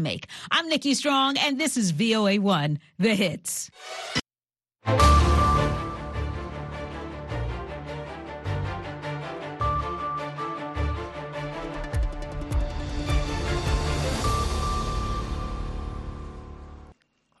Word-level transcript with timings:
make. 0.00 0.26
I'm 0.50 0.68
Nikki 0.68 0.94
Strong, 0.94 1.36
and 1.38 1.58
this 1.60 1.76
is 1.76 1.92
VOA1, 1.92 2.78
The 2.98 3.14
Hits. 3.14 3.70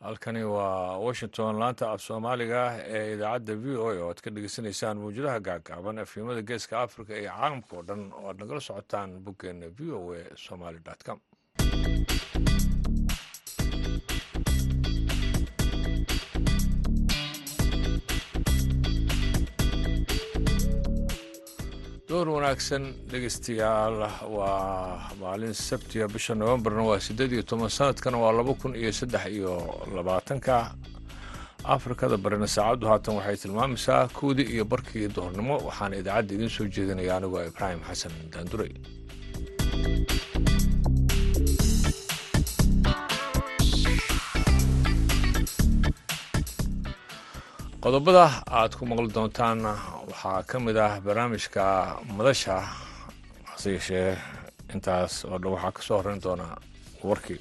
halkani 0.00 0.42
waa 0.44 0.96
washington 1.06 1.56
laanta 1.62 1.84
af 1.92 2.00
soomaaliga 2.06 2.60
ah 2.68 2.74
ee 2.96 3.04
idaacadda 3.14 3.54
v 3.62 3.66
o 3.76 3.86
a 3.90 3.94
oo 4.02 4.08
aad 4.10 4.20
ka 4.24 4.30
dhegeysanaysaan 4.34 4.96
mawjadaha 5.02 5.40
gaagaaban 5.48 5.98
efimada 6.04 6.42
geeska 6.50 6.74
africa 6.86 7.12
iyo 7.20 7.30
caalamka 7.36 7.72
oo 7.76 7.82
dhan 7.88 8.02
oo 8.18 8.26
aad 8.30 8.38
nagala 8.42 8.60
socotaan 8.68 9.10
boggeena 9.24 9.66
v 9.78 9.80
o 9.98 10.00
a 10.18 10.20
somaly 10.46 10.80
com 11.06 11.18
door 22.20 22.28
wanaagsan 22.36 22.84
dhegeystayaal 23.10 23.94
waa 24.36 25.10
maalin 25.20 25.54
sabtiga 25.54 26.06
bisha 26.14 26.34
novembarna 26.34 26.82
waa 26.88 26.98
siddeed 27.06 27.32
iyo 27.32 27.42
toban 27.50 27.70
sanadkana 27.76 28.18
waa 28.22 28.32
laba 28.38 28.52
kun 28.60 28.74
iyo 28.76 28.92
saddex 28.92 29.24
iyo 29.36 29.52
labaatanka. 29.96 30.74
Afrikada 31.64 32.16
barina 32.24 32.46
saacaddu 32.56 32.86
haatan 32.90 33.14
waxay 33.18 33.36
tilmaamaysaa 33.42 34.08
kowdii 34.18 34.48
iyo 34.54 34.64
barkii 34.72 35.08
doornimo 35.16 35.54
waxaana 35.68 35.96
idaacadda 36.02 36.34
idiin 36.36 36.52
soo 36.56 36.66
jeedinaya 36.74 37.16
anigoo 37.16 37.42
ibraahim 37.50 37.80
xasan 37.88 38.12
daanduray 38.32 38.72
qodobada 47.84 48.24
aad 48.58 48.72
ku 48.78 48.82
maqli 48.90 49.08
doontaan 49.16 49.58
waxaa 50.08 50.38
ka 50.50 50.56
mid 50.66 50.76
ah 50.86 50.92
barnaamijka 51.04 51.64
madasha 52.16 52.56
hase 53.50 53.68
yeeshee 53.74 54.10
intaas 54.74 55.12
oo 55.30 55.36
dhan 55.42 55.52
waxaa 55.54 55.74
ka 55.76 55.80
soo 55.86 55.96
horreyn 55.98 56.20
doona 56.24 56.46
warkii 57.08 57.40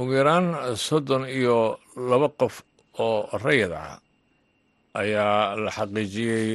ugu 0.00 0.12
yaraan 0.18 0.46
soddon 0.86 1.24
iyo 1.38 1.58
laba 2.10 2.28
qof 2.40 2.54
oo 3.04 3.18
rayid 3.44 3.72
ah 3.72 3.96
ayaa 5.02 5.56
la 5.64 5.70
xaqiijiyey 5.76 6.48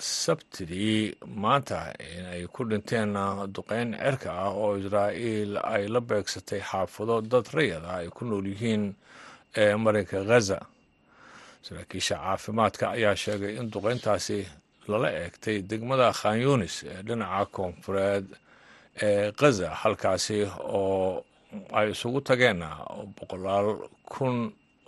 sabtidii 0.00 1.14
maanta 1.42 1.78
in 2.16 2.24
ay 2.34 2.42
ku 2.54 2.64
dhinteen 2.70 3.12
duqeyn 3.56 3.90
cerka 4.02 4.30
ah 4.44 4.50
oo 4.62 4.76
israa'iil 4.82 5.52
ay 5.74 5.84
la 5.94 6.00
beegsatay 6.00 6.60
xaafado 6.70 7.20
dad 7.32 7.46
rayad 7.56 7.84
ah 7.84 7.98
ay 8.02 8.08
ku 8.16 8.24
nool 8.28 8.46
yihiin 8.52 8.84
ee 9.62 9.74
marinka 9.84 10.20
ghaza 10.30 10.58
saraakiisha 11.66 12.16
caafimaadka 12.24 12.84
ayaa 12.96 13.16
sheegay 13.16 13.56
in 13.60 13.70
duqeyntaasi 13.74 14.38
lala 14.90 15.08
eegtay 15.22 15.58
degmada 15.70 16.12
khan 16.12 16.38
yunis 16.46 16.74
ee 16.90 17.02
dhinaca 17.06 17.46
koonfureed 17.56 18.26
ee 19.06 19.32
ghaza 19.40 19.68
halkaasi 19.82 20.38
oo 20.78 21.24
ay 21.78 21.90
isugu 21.94 22.20
tageen 22.28 22.60
boqolaal 23.16 23.68
kun 24.12 24.36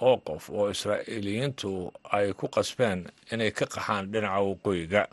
oo 0.01 0.17
qof 0.27 0.51
oo 0.51 0.71
israa'iiliyiintu 0.71 1.93
ay 2.13 2.33
ku 2.33 2.49
qasbeen 2.49 3.07
inay 3.33 3.51
ka 3.51 3.67
qaxaan 3.67 4.11
dhinaca 4.13 4.41
waqooyiga. 4.41 5.07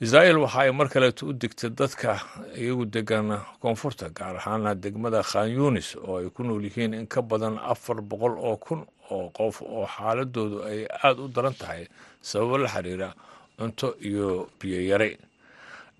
Israa'iil 0.00 0.38
waxa 0.38 0.60
ay 0.62 0.70
mar 0.72 0.88
kaleeto 0.88 1.26
u 1.26 1.32
digtay 1.32 1.70
dadka 1.70 2.20
iyagu 2.56 2.84
degan 2.86 3.34
koonfurta 3.60 4.08
gaar 4.14 4.36
ahaana 4.36 4.74
degmada 4.74 5.22
khan 5.22 5.50
yunis 5.50 5.96
oo 5.96 6.18
ay 6.22 6.30
ku 6.30 6.42
nool 6.46 6.62
yihiin 6.64 6.94
in 6.94 7.06
ka 7.06 7.22
badan 7.22 7.58
afar 7.58 7.98
boqol 8.00 8.38
oo 8.38 8.56
kun 8.56 8.86
oo 9.10 9.28
qof 9.34 9.62
oo 9.62 9.86
xaaladoodu 9.86 10.62
ay 10.64 10.86
aada 11.02 11.22
u 11.22 11.28
daran 11.28 11.54
tahay 11.54 11.88
sababo 12.22 12.58
la 12.58 12.68
xiriira 12.68 13.10
cunto 13.58 13.94
iyo 14.00 14.46
biyo 14.60 14.80
yare 14.86 15.18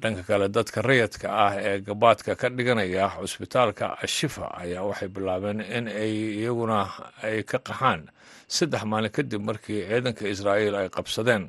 dhanka 0.03 0.22
kale 0.28 0.47
dadka 0.48 0.82
rayadka 0.82 1.26
ah 1.47 1.54
ee 1.59 1.81
gabaadka 1.88 2.36
ka 2.41 2.48
dhiganaya 2.56 3.04
cusbitaalka 3.19 3.86
ashifa 4.04 4.47
ayaa 4.62 4.82
waxay 4.91 5.09
bilaabeen 5.09 5.60
in 5.60 5.88
ay 5.88 6.12
iyaguna 6.41 6.78
ay 7.22 7.42
ka 7.50 7.59
qaxaan 7.59 8.00
saddex 8.56 8.82
maalin 8.91 9.10
kadib 9.16 9.42
markii 9.48 9.81
ciidanka 9.91 10.25
israa'iil 10.34 10.75
ay 10.81 10.88
qabsadeen. 10.97 11.44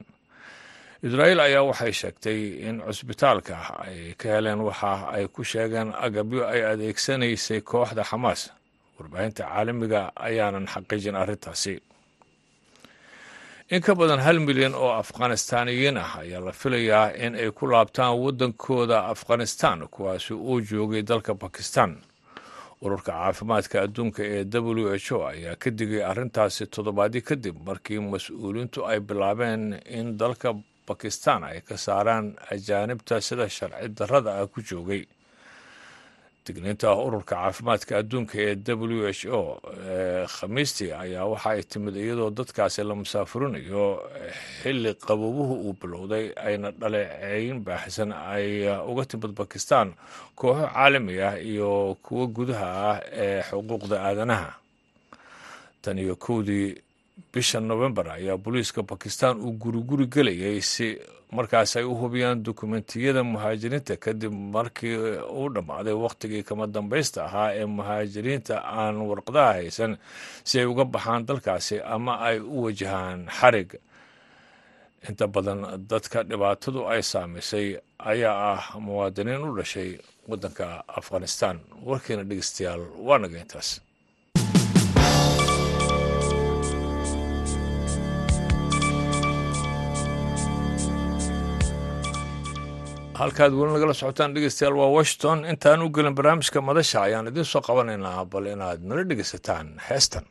Israa'iil 1.08 1.40
ayaa 1.40 1.64
waxay 1.70 1.94
sheegtay 2.02 2.40
in 2.68 2.82
cusbitaalka 2.88 3.56
ay 3.86 4.14
ka 4.20 4.28
heleen 4.36 4.60
waxa 4.68 4.92
ay 5.16 5.28
ku 5.36 5.44
sheegeen 5.44 5.94
agabyo 6.06 6.42
ay 6.54 6.62
adeegsanaysay 6.74 7.62
kooxda 7.62 8.04
xamaas. 8.04 8.42
Warbaahinta 9.00 9.44
caalamiga 9.48 10.02
ayaanan 10.28 10.66
xaqiijin 10.74 11.16
arrintaasi 11.16 11.74
in 13.69 13.81
ka 13.81 13.94
badan 13.96 14.19
hal 14.25 14.40
milyan 14.40 14.74
oo 14.75 14.91
afghanistaaniyiin 15.03 15.97
ah 15.97 16.12
ayaa 16.24 16.41
la 16.47 16.52
filayaa 16.62 17.13
in 17.25 17.35
ay 17.35 17.52
ku 17.52 17.68
laabtaan 17.72 18.18
waddankooda 18.24 18.97
afghanistan 19.13 19.88
kuwaasi 19.88 20.34
uu 20.34 20.62
joogay 20.62 21.02
dalka 21.02 21.34
bakistan 21.34 21.91
ururka 22.81 23.12
caafimaadka 23.12 23.81
adduunka 23.85 24.22
ee 24.24 24.44
w 24.46 24.90
h 25.06 25.12
o 25.16 25.19
ayaa 25.28 25.56
ka 25.62 25.69
digay 25.69 26.02
arrintaasi 26.12 26.66
toddobaadyo 26.74 27.22
kadib 27.30 27.56
markii 27.68 28.00
mas'uuliintu 28.13 28.85
ay 28.91 29.00
bilaabeen 29.00 29.63
in 30.00 30.18
dalka 30.18 30.50
bakistan 30.88 31.44
ay 31.44 31.62
ka 31.62 31.78
saaraan 31.78 32.25
ajaanibta 32.51 33.22
sida 33.22 33.50
sharci 33.50 33.88
darrada 34.00 34.31
ah 34.41 34.47
ku 34.53 34.62
joogay 34.69 35.06
digniinta 36.46 36.90
ururka 36.96 37.36
caafimaadka 37.36 37.98
adduunka 38.02 38.36
ee 38.42 38.56
w 38.66 39.06
h 39.14 39.22
o 39.40 39.62
ee 39.86 40.26
khamiistii 40.36 40.92
ayaa 41.04 41.26
waxa 41.32 41.50
ay 41.54 41.64
timid 41.64 41.96
iyadoo 41.96 42.30
dadkaasi 42.30 42.84
la 42.84 42.96
musaafurinayo 42.96 43.86
xilli 44.64 44.94
qaboobuhu 45.08 45.54
uu 45.68 45.74
bilowday 45.82 46.26
ayna 46.48 46.72
dhaleeceyn 46.72 47.60
baaxisan 47.68 48.12
ay 48.14 48.66
uga 48.92 49.06
timid 49.06 49.32
bakistan 49.38 49.94
kooxo 50.36 50.66
caalami 50.74 51.22
ah 51.22 51.36
iyo 51.52 51.98
kuwo 52.04 52.28
gudaha 52.28 52.68
ah 52.92 52.98
ee 53.12 53.42
xuquuqda 53.50 53.96
aadanaha. 54.08 54.52
Tan 55.82 55.98
iyo 56.00 56.16
kowdii 56.16 56.76
bisha 57.34 57.60
novembar 57.60 58.10
ayaa 58.18 58.38
booliiska 58.38 58.82
bakistan 58.84 59.38
uu 59.38 59.52
guriguri 59.62 60.06
gelayay 60.08 60.62
si 60.62 60.98
markaas 61.38 61.76
ay 61.80 61.84
u 61.84 61.94
hubiyaan 62.02 62.44
dukumentiyada 62.46 63.24
muhaajiriinta 63.24 63.96
kadib 64.06 64.34
markii 64.56 64.96
uu 65.40 65.50
dhammaaday 65.56 65.94
wakhtigii 66.06 66.44
kama 66.44 66.66
dambaysta 66.68 67.26
ahaa 67.26 67.50
ee 67.60 67.66
muhaajiriinta 67.66 68.56
aan 68.82 68.96
warqadaha 69.10 69.54
haysan 69.60 69.98
si 70.44 70.60
ay 70.60 70.66
uga 70.66 70.86
baxaan 70.86 71.26
dalkaasi 71.30 71.82
ama 71.96 72.14
ay 72.28 72.40
u 72.40 72.64
wajahaan 72.66 73.28
xarig. 73.40 73.70
Inta 75.10 75.28
badan 75.28 75.60
dadka 75.90 76.24
dhibaatadu 76.30 76.80
ay 76.94 77.02
saamaysay 77.12 77.68
ayaa 78.12 78.36
ah 78.54 78.64
muwaadiniin 78.86 79.44
u 79.50 79.56
dhashay 79.58 79.90
waddanka 80.30 80.84
afghanistan. 81.00 81.56
Warkiina 81.86 82.24
dhegeystayaal 82.30 82.82
waa 83.08 83.18
naga 83.22 83.38
intaas 83.44 83.70
halkaad 93.19 93.53
weli 93.59 93.72
nagala 93.75 93.94
socotaan 94.00 94.34
dhegeystayaal 94.35 94.75
waa 94.81 94.90
washington. 94.97 95.46
Intaan 95.52 95.81
u 95.85 95.90
gelin 95.96 96.16
barnaamijka 96.16 96.62
madasha 96.62 97.02
ayaan 97.07 97.28
idiin 97.31 97.46
soo 97.46 97.62
qabanaynaa 97.68 98.25
bal 98.34 98.46
inaad 98.56 98.80
nala 98.90 99.03
dhegeysataan 99.09 99.68
heestan 99.90 100.25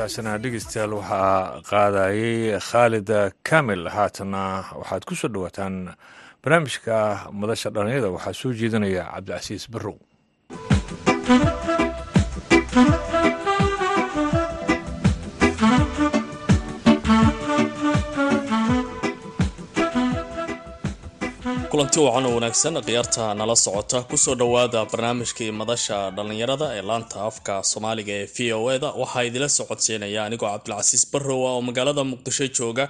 heestaasina 0.00 0.32
dhegeystayaal 0.42 0.92
waxaa 0.98 1.60
qaadayay 1.70 2.56
khaalid 2.68 3.10
kamil 3.48 3.84
haatana. 3.96 4.44
Waxaad 4.80 5.02
ku 5.04 5.14
soo 5.14 5.28
dhowaataan 5.34 5.74
barnaamijka 6.42 6.96
madasha 7.40 7.68
dhallinyada 7.74 8.08
waxaa 8.16 8.32
soo 8.40 8.52
jeedinaya 8.60 9.04
cabdicasiis 9.12 9.64
barrow 9.72 9.96
kulanti 21.80 22.00
wacan 22.06 22.26
oo 22.26 22.34
wanaagsan 22.36 22.74
khiyaarta 22.86 23.34
nala 23.34 23.54
socota. 23.56 23.98
Kusoo 24.10 24.34
dhowaada 24.40 24.80
barnaamijkii 24.90 25.50
madasha 25.60 25.98
dhallinyarada 26.16 26.66
ee 26.76 26.82
laanta 26.88 27.18
afka 27.28 27.54
soomaaliga 27.70 28.12
ee 28.20 28.26
v 28.36 28.52
o 28.58 28.70
eda 28.74 28.88
waxaa 29.02 29.22
idila 29.28 29.48
socodsiinaya 29.58 30.20
anigoo 30.26 30.48
cabdilcasiis 30.52 31.04
barrow 31.12 31.40
ah 31.48 31.52
oo 31.56 31.60
magaalada 31.68 32.02
muqdisho 32.12 32.46
jooga. 32.58 32.84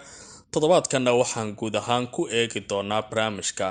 Toddobaadkanna 0.52 1.12
waxaan 1.20 1.50
guud 1.60 1.74
ahaan 1.80 2.06
ku 2.14 2.22
eegi 2.38 2.60
doonaa 2.70 3.02
barnaamijka. 3.10 3.66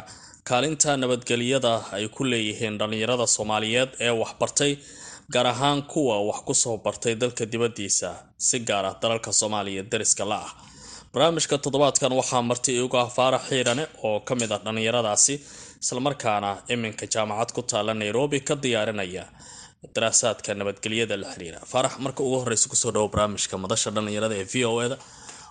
Kaalinta 0.48 0.98
nabadgelyada 1.02 1.74
ay 1.96 2.08
ku 2.16 2.24
leeyihiin 2.32 2.78
dhallinyarada 2.80 3.26
soomaaliyeed 3.36 3.90
ee 4.06 4.14
waxbartay 4.22 4.72
gaar 5.34 5.48
ahaan 5.54 5.84
kuwa 5.92 6.16
wax 6.28 6.40
ku 6.48 6.54
soo 6.54 6.78
bartay 6.78 7.16
dalka 7.22 7.44
dibaddiisa. 7.52 8.10
Si 8.48 8.60
gaar 8.60 8.86
ah 8.86 8.96
dalalka 9.02 9.32
soomaaliya 9.40 9.84
dariska 9.92 10.26
la 10.32 10.36
ah 10.46 10.52
barnaamijka 11.14 11.58
toddobaadkan 11.64 12.12
waxaa 12.20 12.42
marti 12.50 12.72
igu 12.82 12.98
ah 12.98 13.10
faarax 13.18 13.42
xiirane 13.50 13.84
oo 14.08 14.20
ka 14.28 14.34
mid 14.40 14.52
ah 14.56 14.60
dhallinyaradaasi 14.66 15.34
islamarkaana 15.84 16.50
iminka 16.74 17.06
jaamacad 17.14 17.50
ku 17.56 17.62
taalla 17.72 17.94
nairobi 18.02 18.40
ka 18.48 18.56
diyaarinaya 18.64 19.24
daraasaadka 19.96 20.50
nabadgelyada 20.60 21.16
la 21.22 21.28
xiriira. 21.34 21.60
Faarax 21.72 21.94
marka 22.06 22.22
ugu 22.28 22.38
horeysa 22.42 22.68
ku 22.72 22.76
soo 22.82 22.92
dhawo 22.96 23.08
barnaamijka 23.14 23.56
madasha 23.64 23.90
dhallinyarada 23.96 24.36
ee 24.42 24.48
v 24.54 24.56
o 24.72 24.74
eda 24.86 24.98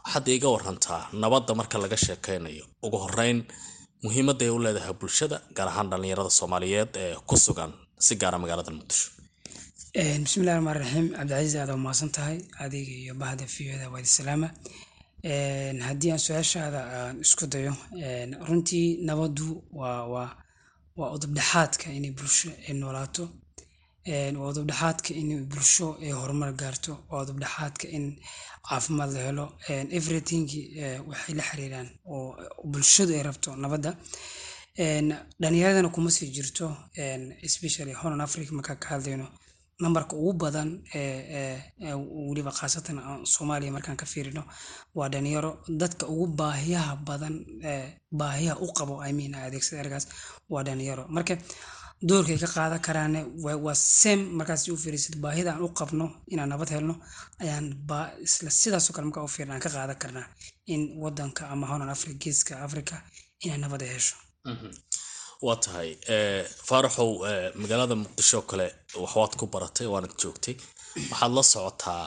waxaad 0.05 0.27
iiga 0.35 0.49
warantaa 0.55 1.01
nabadda 1.23 1.53
marka 1.61 1.77
laga 1.85 1.97
sheekeynayo. 2.07 2.65
Ugu 2.87 2.97
horeyn 3.05 3.39
muhiimadda 4.05 4.43
ay 4.47 4.51
u 4.57 4.59
leedahay 4.65 4.95
bulshada 5.01 5.37
gaar 5.57 5.69
ahaan 5.73 5.89
dhallinyarada 5.93 6.31
soomaaliyeed 6.39 6.91
ee 7.05 7.15
ku 7.29 7.37
sugan 7.47 7.71
si 8.07 8.13
gaara 8.23 8.39
magaalada 8.43 8.71
muqdisho. 8.79 9.07
Bismillahi 10.25 10.57
raxmaan 10.57 10.77
raxiim 10.83 11.07
cabdicasiis 11.19 11.55
aad 11.63 11.71
waa 11.87 12.09
tahay. 12.17 12.37
Adiga 12.65 12.93
iyo 13.03 13.15
bahda 13.23 13.45
v 13.55 13.57
o 13.75 13.77
da 13.83 13.87
waadi 13.95 14.09
salaama 14.19 14.49
haddii 15.25 16.11
aan 16.13 16.19
su'aashaada 16.27 16.81
aan 16.99 17.21
isku 17.21 17.47
dayo 17.47 17.75
runtii 18.49 18.99
nabaddu 19.09 19.65
waa 19.73 20.05
waa 20.13 20.31
waa 20.97 21.11
udubdhexaadka 21.17 21.87
bulsho 22.19 22.51
ay 22.69 22.75
noolaato. 22.75 23.25
Waa 24.41 24.51
udubdhexaadka 24.53 25.11
in 25.15 25.47
bulsho 25.47 25.97
ay 26.03 26.11
horumar 26.13 26.53
gaarto. 26.55 26.93
Waa 27.11 27.23
udubdhexaadka 27.25 27.87
in 27.89 28.05
caafimaad 28.69 29.11
la 29.13 29.21
helo. 29.27 29.47
Everything 29.99 30.47
waxay 31.09 31.35
la 31.35 31.43
xiriiraan 31.43 31.89
oo 32.07 32.37
bulshadu 32.65 33.13
ay 33.15 33.23
rabto 33.23 33.57
nabadda. 33.57 33.97
Dhalinyaradana 35.41 35.89
kuma 35.95 36.11
sii 36.11 36.31
jirto. 36.31 36.67
Especially 37.43 37.93
horn 37.93 38.21
africa 38.21 38.53
markaa 38.53 38.77
ka 38.77 38.89
hadlayno 38.95 39.27
nambarka 39.83 40.15
ugu 40.17 40.33
badan 40.43 40.69
weliba 42.29 42.51
khaasatan 42.59 42.97
soomaaliya 43.35 43.73
markaan 43.77 43.97
ka 43.97 44.07
fiirino 44.13 44.43
waa 44.99 45.09
dhalinyaro 45.13 45.51
dadka 45.81 46.05
ugu 46.13 46.27
baahiyaha 46.41 46.93
badan 47.09 47.35
baahiyaha 48.21 48.57
u 48.65 48.69
qabo 48.79 48.95
i 49.09 49.13
mean 49.19 49.35
adeegsada 49.35 49.81
ergaas 49.85 50.07
waa 50.53 50.63
dhalinyaro 50.67 51.05
marka 51.17 51.35
doorkay 52.09 52.39
ka 52.43 52.49
qaadan 52.57 52.81
karaane 52.87 53.21
waa 53.65 53.75
same 53.75 54.23
markaas 54.39 54.63
u 54.69 54.77
fiirisid 54.83 55.15
baahida 55.25 55.51
aan 55.55 55.63
u 55.67 55.69
qabno 55.81 56.07
inaan 56.33 56.49
nabad 56.53 56.71
helno 56.75 56.95
ayaan 57.43 57.67
isla 58.27 58.51
sidaasoo 58.61 58.93
kale 58.95 59.07
markaa 59.09 59.25
u 59.29 59.35
fiirna 59.37 59.53
aan 59.55 59.63
ka 59.67 59.71
qaadan 59.77 59.99
karnaa 60.03 60.27
in 60.75 60.83
wadanka 61.03 61.43
ama 61.53 61.67
honan 61.71 61.91
africa 61.95 62.15
geeska 62.25 62.53
africa 62.67 62.95
inay 63.45 63.59
nabad 63.65 63.83
ay 63.87 63.91
hesho 63.97 64.17
waa 65.47 65.57
tahay 65.65 65.91
eh, 66.15 66.43
faaraxow 66.69 67.11
eh, 67.31 67.51
magaalada 67.61 67.95
muqdisho 68.03 68.41
kale 68.51 68.67
waxwaad 69.03 69.33
ku 69.41 69.47
baratay 69.55 69.87
waanad 69.93 70.15
joogtay. 70.21 70.57
Waxaad 71.11 71.33
la 71.37 71.43
socotaa 71.53 72.05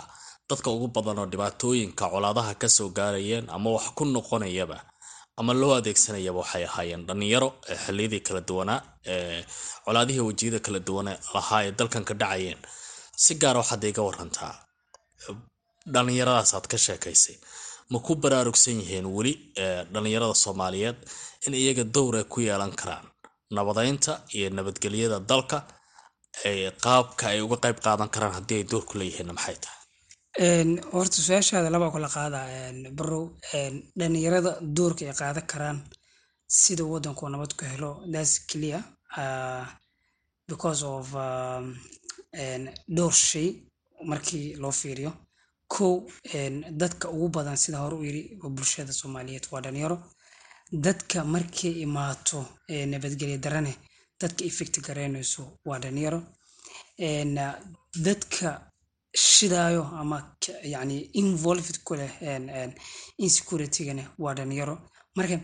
dadka 0.49 0.69
ugu 0.75 0.87
badan 0.95 1.19
oo 1.21 1.25
dhibaatooyinka 1.31 2.05
colaadaha 2.13 2.53
ka 2.61 2.67
soo 2.69 2.89
gaarayeen 2.97 3.45
ama 3.55 3.69
wax 3.75 3.85
ku 3.97 4.03
noqonayaba 4.05 4.77
ama 5.39 5.51
loo 5.61 5.73
adeegsanayaba 5.79 6.39
waxay 6.43 6.63
ahaayeen 6.69 7.05
dhalinyaro 7.07 7.49
eh, 7.69 7.77
xilliyadii 7.85 8.21
kala 8.27 8.41
duwanaa 8.49 8.79
colaadihii 9.85 10.25
wejiyada 10.29 10.59
kala 10.65 10.79
duwane 10.87 11.13
lahaa 11.33 11.61
ee 11.67 11.71
dalkan 11.79 12.03
ka 12.09 12.13
dhacayeen. 12.21 12.59
Si 13.23 13.31
gaara 13.41 13.59
waxaad 13.63 13.83
iga 13.91 14.01
warantaa 14.09 14.53
dhallinyaradaas 15.93 16.51
aad 16.53 16.67
ka 16.71 16.77
sheekaysay. 16.85 17.37
Ma 17.91 17.99
ku 18.05 18.15
baraarugsan 18.23 18.75
yihiin 18.81 19.07
weli 19.15 19.33
dhallinyarada 19.93 20.35
soomaaliyeed 20.43 20.97
in 21.47 21.53
iyaga 21.61 21.83
dowr 21.95 22.15
ay 22.19 22.23
ku 22.33 22.39
yeelan 22.47 22.71
karaan 22.81 23.07
nabadeynta 23.57 24.11
iyo 24.37 24.47
nabadgelyada 24.57 25.17
dalka 25.31 25.57
qaabka 26.83 27.23
ay 27.31 27.39
uga 27.45 27.57
qayb 27.63 27.77
qaadan 27.85 28.09
karaan 28.13 28.33
haddii 28.37 28.57
ay 28.59 28.65
door 28.71 28.83
ku 28.89 28.93
leeyihiinna 28.99 29.33
maxay 29.37 29.57
tahay? 29.63 29.79
Horta 30.95 31.17
su'aashaada 31.25 31.69
labaa 31.75 31.91
kala 31.95 32.09
qaada 32.17 32.39
barow 32.97 33.25
dhalinyarada 33.99 34.51
doorka 34.77 35.01
ay 35.05 35.15
qaadan 35.21 35.45
karaan 35.51 35.77
sida 36.61 36.83
wadanku 36.91 37.23
nabad 37.33 37.51
ku 37.57 37.63
helo 37.71 37.91
thats 38.13 38.33
clear 38.49 38.81
uh, 39.21 39.65
because 40.49 40.81
of 40.95 41.05
um, 41.15 41.65
dhowr 42.95 43.13
shay 43.29 43.47
markii 44.11 44.55
loo 44.61 44.71
fiiriyo. 44.81 45.11
Kow 45.73 45.93
dadka 46.81 47.05
ugu 47.15 47.27
badan 47.35 47.57
sida 47.63 47.77
hore 47.83 47.95
u 48.01 48.03
yiri 48.07 48.21
bulshada 48.55 48.93
soomaaliyeed 48.99 49.45
waa 49.51 49.61
dhalinyaro 49.65 49.97
dadka 50.71 51.23
markay 51.25 51.71
imaato 51.85 52.39
ee 52.69 52.85
nabadgelya 52.85 53.37
darane 53.37 53.73
dadka 54.21 54.41
effect 54.49 54.75
garaynayso 54.87 55.43
waa 55.65 55.79
dhalinyaro 55.79 56.19
uh, 56.99 57.53
dadka 58.07 58.47
shidaayo 59.15 59.83
ama 60.01 60.17
yani 60.63 60.97
involved 61.21 61.77
ku 61.83 61.95
leh 61.95 62.11
insecurity-gana 63.17 64.03
waa 64.19 64.33
dhalinyaro 64.33 64.75
marka 65.15 65.35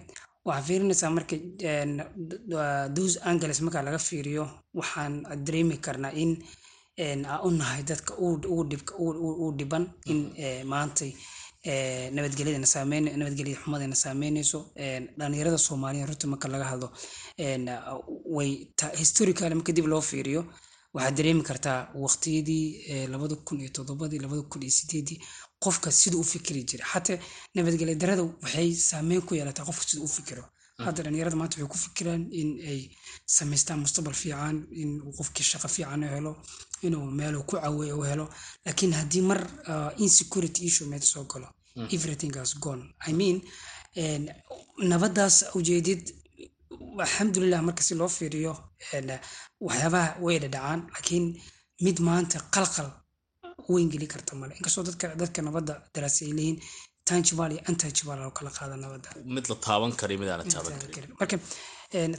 waxaa 0.45 0.65
fiirinaysaa 0.67 1.09
marka 1.17 1.35
d- 1.37 2.93
those 2.95 3.19
angles 3.29 3.61
marka 3.61 3.81
laga 3.87 3.99
fiiriyo 3.99 4.45
waxaan 4.79 5.13
dareemi 5.45 5.77
karnaa 5.77 6.11
in 6.23 6.31
aan 6.99 7.25
u 7.47 7.49
nahay 7.51 7.83
dadka 7.83 8.13
ugu 8.17 9.51
dhiban 9.57 9.85
in 10.05 10.19
eh, 10.37 10.63
maantay 10.65 11.11
eh, 11.11 11.15
saameyn 11.15 11.36
nabadgelya 12.17 13.55
xumadana 13.63 13.95
saameynayso 14.03 14.59
een, 14.75 15.03
dhalinyarada 15.19 15.57
soomaaliya 15.57 16.05
runta 16.09 16.27
marka 16.27 16.47
laga 16.47 16.65
hadlo 16.71 16.87
way 18.35 18.67
historically 19.01 19.55
marka 19.55 19.71
dib 19.73 19.87
loo 19.87 20.01
fiiriyo 20.01 20.41
waxaad 20.93 21.15
dareemi 21.17 21.43
kartaa 21.43 21.79
waqtiyadii 22.03 23.07
labada 23.13 23.35
kun 23.47 23.59
iyo 23.61 23.69
toddobadii 23.77 24.19
labada 24.19 24.41
kun 24.51 24.61
iyo 24.63 24.71
sideedii 24.79 25.19
qofka 25.63 25.91
siduu 25.91 26.19
u 26.19 26.23
fikiri 26.23 26.63
jiray. 26.69 26.87
Xataa 26.93 27.17
nabadgelya 27.55 27.95
darada 27.95 28.23
waxay 28.23 28.69
saameyn 28.89 29.21
ku 29.21 29.35
yeelataa 29.35 29.65
qofka 29.65 29.83
siduu 29.89 30.05
u 30.05 30.07
fikiro. 30.17 30.43
Hadda 30.85 31.03
dhalinyarada 31.03 31.35
maanta 31.35 31.55
waxay 31.57 31.67
ku 31.73 31.77
fikiraan 31.85 32.23
in 32.41 32.49
ay 32.71 32.81
samaystaan 33.25 33.79
mustaqbal 33.83 34.13
fiican 34.13 34.57
in 34.81 35.01
uu 35.05 35.13
qofkii 35.19 35.43
shaqo 35.51 35.67
fiican 35.75 36.03
u 36.03 36.07
helo 36.15 36.31
inuu 36.85 37.05
meeluu 37.19 37.43
ku 37.49 37.55
caweeyo 37.61 37.95
u 37.99 38.03
helo. 38.11 38.25
Laakiin 38.65 38.93
haddii 38.99 39.21
mar 39.29 39.39
uh, 39.71 39.91
insecurity 40.05 40.61
issue 40.69 40.87
meed 40.91 41.01
soo 41.11 41.23
galo 41.31 41.47
everything 41.95 42.33
has 42.41 42.51
gone. 42.65 42.83
I 43.09 43.11
mean 43.19 43.37
en, 44.03 44.21
nabadaas 44.91 45.35
ujeedid 45.59 46.01
alxamdulilah 47.03 47.61
marka 47.67 47.81
si 47.87 47.93
loo 47.99 48.09
fiiriyo 48.17 48.53
en, 48.97 49.07
waxyaabaha 49.67 50.09
way 50.25 50.37
dhadhacaan 50.43 50.79
laakiin 50.93 51.25
mid 51.85 51.97
maanta 52.07 52.37
qalqal 52.55 52.89
weyn 53.73 53.89
geli 53.93 54.07
karta 54.13 54.33
male. 54.39 54.53
Inkastoo 54.59 54.83
dadka 54.89 55.05
dadka 55.21 55.39
nabadda 55.47 55.73
daraasi 55.93 56.23
ay 56.25 56.51
tangible 57.09 57.53
iyo 57.53 57.61
untouchable 57.69 58.15
loo 58.23 58.31
kala 58.37 58.49
qaada 58.57 58.75
nabadda. 58.83 59.09
Mid 59.35 59.45
la 59.49 59.55
taaban 59.65 59.91
kara 59.99 60.13
mid 60.21 60.29
aan 60.31 60.39
la 60.41 60.45
taaban 60.53 60.73
karin. 60.95 61.11
marka 61.19 61.35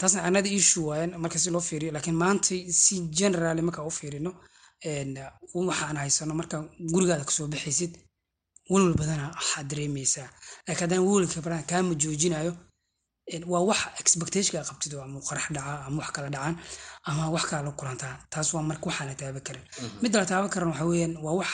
taasna 0.01 0.21
another 0.31 0.53
issue 0.61 0.85
waayan 0.89 1.11
marka 1.25 1.39
si 1.43 1.49
loo 1.55 1.61
fiiriyo 1.69 1.91
laakiin 1.97 2.17
maanta 2.25 2.55
si 2.83 2.95
generally 3.19 3.63
marka 3.69 3.81
u 3.89 3.91
fiirino 3.99 4.31
en, 4.93 5.11
waxaan 5.55 5.97
haysano 6.03 6.35
marka 6.41 6.57
gurigaada 6.93 7.25
ka 7.29 7.33
soo 7.37 7.47
baxaysid 7.55 7.93
walwal 8.73 8.95
badana 9.01 9.25
waxaad 9.37 9.67
dareemeysaa 9.71 10.29
laakiin 10.67 10.81
haddana 10.83 11.03
walwalka 11.07 11.41
badan 11.47 11.63
kaama 11.71 11.95
joojinayo 12.03 12.53
waa 13.53 13.61
wax 13.71 13.81
expectationka 14.03 14.65
qabtid 14.69 14.93
ama 14.95 15.21
qarax 15.29 15.47
dhaca 15.57 15.73
ama 15.87 15.99
wax 16.03 16.11
kala 16.17 16.29
dhacaan 16.35 16.55
ama 17.09 17.23
wax 17.35 17.45
kala 17.51 17.63
la 17.69 17.73
kulantaa. 17.79 18.15
Taas 18.33 18.49
waa 18.55 18.63
marka 18.71 18.87
waxaan 18.89 19.09
la 19.11 19.15
taaban 19.21 19.43
karin. 19.47 19.65
Midda 20.03 20.19
la 20.21 20.27
taaban 20.31 20.51
karan 20.55 20.69
waxa 20.73 20.85
weeyaan 20.91 21.15
waa 21.25 21.35
wax 21.41 21.51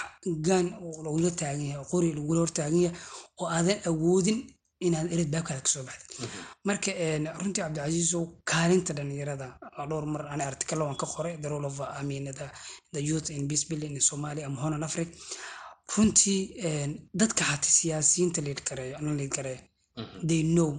gaan 0.47 0.66
lagula 1.06 1.30
taagan 1.40 1.66
yahay 1.66 1.78
oo 1.83 1.88
qori 1.92 2.09
lagula 2.18 2.40
hor 2.42 2.52
taagan 2.59 2.80
yahay 2.87 2.99
oo 3.40 3.47
aadan 3.56 3.78
awoodin 3.90 4.38
inaad 4.87 5.06
erid 5.14 5.28
baabkaada 5.35 5.61
ka 5.66 5.71
soo 5.75 5.83
baxdid 5.88 6.28
marka 6.68 6.90
en, 7.06 7.23
runtii 7.40 7.62
cabdicasiisow 7.64 8.23
kaalinta 8.50 8.92
dhalinyarada 8.97 9.47
dhowr 9.88 10.06
mar 10.14 10.23
ani 10.33 10.42
artikalo 10.50 10.83
waan 10.87 10.97
ka 11.02 11.06
qoray 11.14 11.35
the 11.42 11.49
role 11.49 11.66
of 11.71 11.80
I 11.80 12.02
mean, 12.09 12.25
the, 12.38 12.47
the 12.94 13.00
youth 13.09 13.30
in 13.30 13.49
peace 13.49 13.64
building 13.68 13.94
in 13.99 14.00
Somalia 14.11 14.47
ama 14.47 14.61
Horn 14.62 14.83
Africa 14.88 15.11
runtii 15.97 16.41
dadka 17.21 17.43
xataa 17.50 17.75
siyaasiyiinta 17.79 18.41
lead 18.47 18.61
gareeyo 18.69 18.97
ana 18.99 19.12
lead 19.21 19.33
gareeyo 19.37 19.61
they 20.29 20.43
know. 20.43 20.73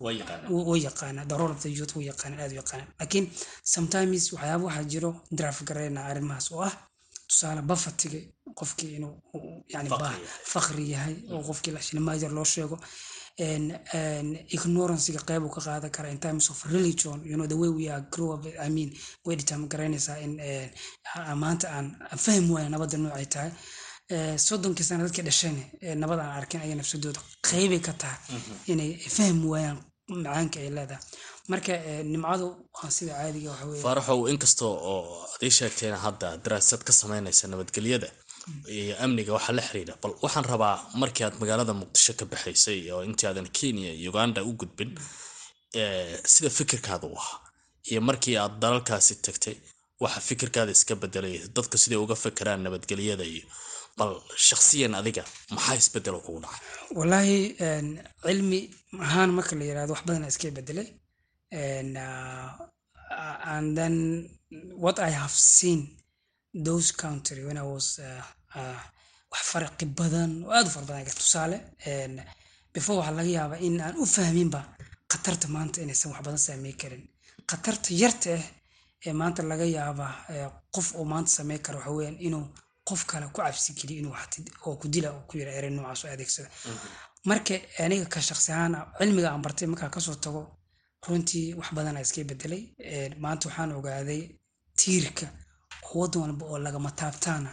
Way 0.00 0.80
yaqaanaa 0.88 1.24
the 1.28 1.36
role 1.40 1.52
of 1.56 1.60
the 1.62 1.68
youth 1.78 1.96
way 1.96 2.06
yaqaanaan 2.12 2.40
aad 2.44 2.52
u 2.52 2.56
yaqaanaan. 2.62 2.90
Laakiin 3.00 3.26
sometimes 3.74 4.32
waxyaaba 4.32 4.64
waxaa 4.68 4.84
jiro 4.92 5.10
draft 5.38 5.62
gareyna 5.68 6.00
arrimahaas 6.10 6.52
oo 6.52 6.62
ah 6.68 6.74
tusaale 7.28 7.62
bafatiga 7.70 8.18
qofkii 8.58 8.92
inuu 8.96 9.14
uu- 9.34 9.64
yani 9.74 9.88
Faqri 10.52 10.84
baa 10.84 10.90
yahay. 10.92 10.92
yahay 10.94 11.14
oo 11.34 11.42
qofkii 11.48 11.72
la 11.76 11.80
shilmaajar 11.86 12.30
loo 12.36 12.44
sheego 12.54 12.76
ignorancega 14.56 15.20
qeyb 15.28 15.42
uu 15.44 15.50
ka 15.56 15.60
qaadan 15.60 15.90
kara 15.96 16.08
in 16.10 16.18
terms 16.18 16.50
of 16.50 16.64
religion 16.74 17.16
you 17.24 17.36
know 17.36 17.46
the 17.46 17.56
way 17.62 17.68
we 17.78 17.84
are 17.94 18.04
grow 18.10 18.30
up 18.34 18.44
i 18.66 18.68
mean 18.76 18.90
way 19.24 19.36
determine 19.36 19.68
garaynaysaa 19.68 20.18
in 20.26 20.32
maanta 21.42 21.66
aan 21.76 21.86
fahmi 22.24 22.50
waaya 22.54 22.68
nabadda 22.68 22.98
noocay 22.98 23.26
tahay 23.34 23.50
soddonkii 24.10 24.84
sana 24.88 25.02
dadkii 25.04 25.24
dhasheen 25.28 25.56
ee 25.82 25.94
nabad 26.02 26.18
aan 26.20 26.32
arkin 26.40 26.60
aya 26.60 26.74
nafsadooda 26.80 27.20
qeybay 27.50 27.80
ka 27.86 27.92
tahay 28.02 28.18
inay 28.72 28.90
fahmi 29.16 29.46
waayaan 29.52 29.78
macaanka 30.08 30.58
ay 30.60 30.70
leedahay. 30.76 31.02
Marka 31.52 31.72
nimcadu 32.12 32.46
waa 32.76 32.90
sida 32.96 33.12
caadiga 33.18 33.50
waxa 33.50 33.66
weeye. 33.66 33.82
Faaraxow 33.86 34.20
inkasta 34.32 34.64
oo 34.66 35.00
aad 35.32 35.42
ii 35.46 35.50
sheegtayna 35.58 35.98
hadda 36.06 36.26
daraasad 36.44 36.82
ka 36.86 36.92
samaynaysa 37.00 37.48
nabadgelyada 37.52 38.08
iyo 38.78 38.94
amniga 39.04 39.32
waxaa 39.36 39.54
la 39.58 39.62
xiriira 39.68 39.94
bal 40.02 40.12
waxaan 40.24 40.46
rabaa 40.52 40.76
markii 41.02 41.24
aad 41.26 41.36
magaalada 41.42 41.72
muqdisho 41.80 42.12
ka 42.18 42.24
baxaysay 42.32 42.80
oo 42.94 43.02
intii 43.08 43.26
aadan 43.28 43.48
kenya 43.58 43.90
iyo 44.00 44.10
uganda 44.10 44.40
u 44.48 44.52
gudbin 44.60 44.90
sida 46.32 46.50
fikirkaada 46.58 47.06
u 47.12 47.16
ahaa 47.20 47.38
iyo 47.90 48.00
markii 48.08 48.36
aad 48.42 48.54
dalalkaasi 48.62 49.14
tagtay 49.26 49.56
waxa 50.02 50.20
fikirkaada 50.28 50.70
iska 50.76 50.94
bedelay 51.02 51.34
dadka 51.56 51.76
siday 51.82 51.98
uga 52.04 52.14
fekeraan 52.24 52.60
nabadgelyada 52.66 53.24
iyo 53.34 53.44
bal 53.98 54.12
shakhsiyan 54.48 54.92
adiga 55.00 55.22
maxaa 55.56 55.76
isbedelo 55.82 56.18
kugu 56.26 56.40
dhacay? 56.44 56.60
Wallaahi 56.98 57.38
en, 57.68 57.86
cilmi 58.26 58.60
ahaan 59.06 59.30
marka 59.38 59.54
la 59.58 59.64
yiraahdo 59.68 59.92
wax 59.94 60.02
badan 60.08 60.24
iska 60.30 60.48
bedelay 60.58 60.88
uh, 62.04 62.50
and 63.54 63.76
then 63.78 63.94
what 64.84 64.98
I 64.98 65.10
have 65.10 65.30
seen 65.58 65.80
those 66.68 66.88
country 66.92 67.40
when 67.46 67.56
I 67.58 67.62
was 67.74 67.86
uh, 68.08 68.22
uh, 68.60 68.80
wax 69.32 69.42
farqi 69.52 69.86
badan 70.00 70.30
oo 70.46 70.52
aad 70.58 70.66
u 70.68 70.70
fara 70.74 70.86
badan 70.90 71.04
tusaale. 71.20 71.58
Before 72.74 72.96
waxaa 73.00 73.16
laga 73.18 73.30
yaabaa 73.38 73.60
in 73.66 73.80
aan 73.80 73.96
u 74.02 74.06
fahminba 74.16 74.60
khatarta 75.12 75.46
maanta 75.54 75.78
inaysan 75.84 76.10
wax 76.12 76.20
badan 76.26 76.38
saameyn 76.46 76.76
karin. 76.82 77.02
Khatarta 77.50 77.88
yarta 78.02 78.30
ah 78.38 78.44
ee 79.06 79.12
maanta 79.20 79.40
laga 79.50 79.66
yaaba 79.78 80.06
eh, 80.34 80.48
qof 80.74 80.86
uu 80.98 81.04
maanta 81.12 81.30
sameyn 81.38 81.60
karo 81.66 81.78
waxa 81.78 81.92
weeyaan 81.96 82.16
inuu 82.26 82.44
qof 82.88 83.00
kale 83.10 83.26
ku 83.34 83.38
cabsi 83.42 83.70
geliyo 83.78 83.98
inuu 84.02 84.14
oo 84.66 84.74
ku 84.80 84.86
dila 84.94 85.08
ku 85.28 85.32
yira 85.38 85.52
erey 85.58 85.70
noocaas 85.76 86.00
oo 86.04 86.10
adeegsada 86.14 86.48
marka 87.28 87.54
aniga 87.84 88.06
ka 88.14 88.20
shaqsi 88.28 88.48
ahaan 88.56 88.74
cilmiga 88.98 89.28
aan 89.32 89.42
bartay 89.46 89.66
markaa 89.72 89.90
ka 89.94 90.00
soo 90.06 90.14
tago 90.24 90.42
runtii 91.06 91.54
wax 91.58 91.68
badanaa 91.76 92.02
iska 92.06 92.20
bedelay 92.30 92.62
maanta 93.24 93.44
waxaan 93.48 93.70
ogaaday 93.78 94.22
tiirka 94.80 95.26
oo 95.86 95.98
wadan 96.00 96.20
walba 96.22 96.44
oo 96.52 96.58
lagama 96.66 96.90
taabtaana 97.00 97.50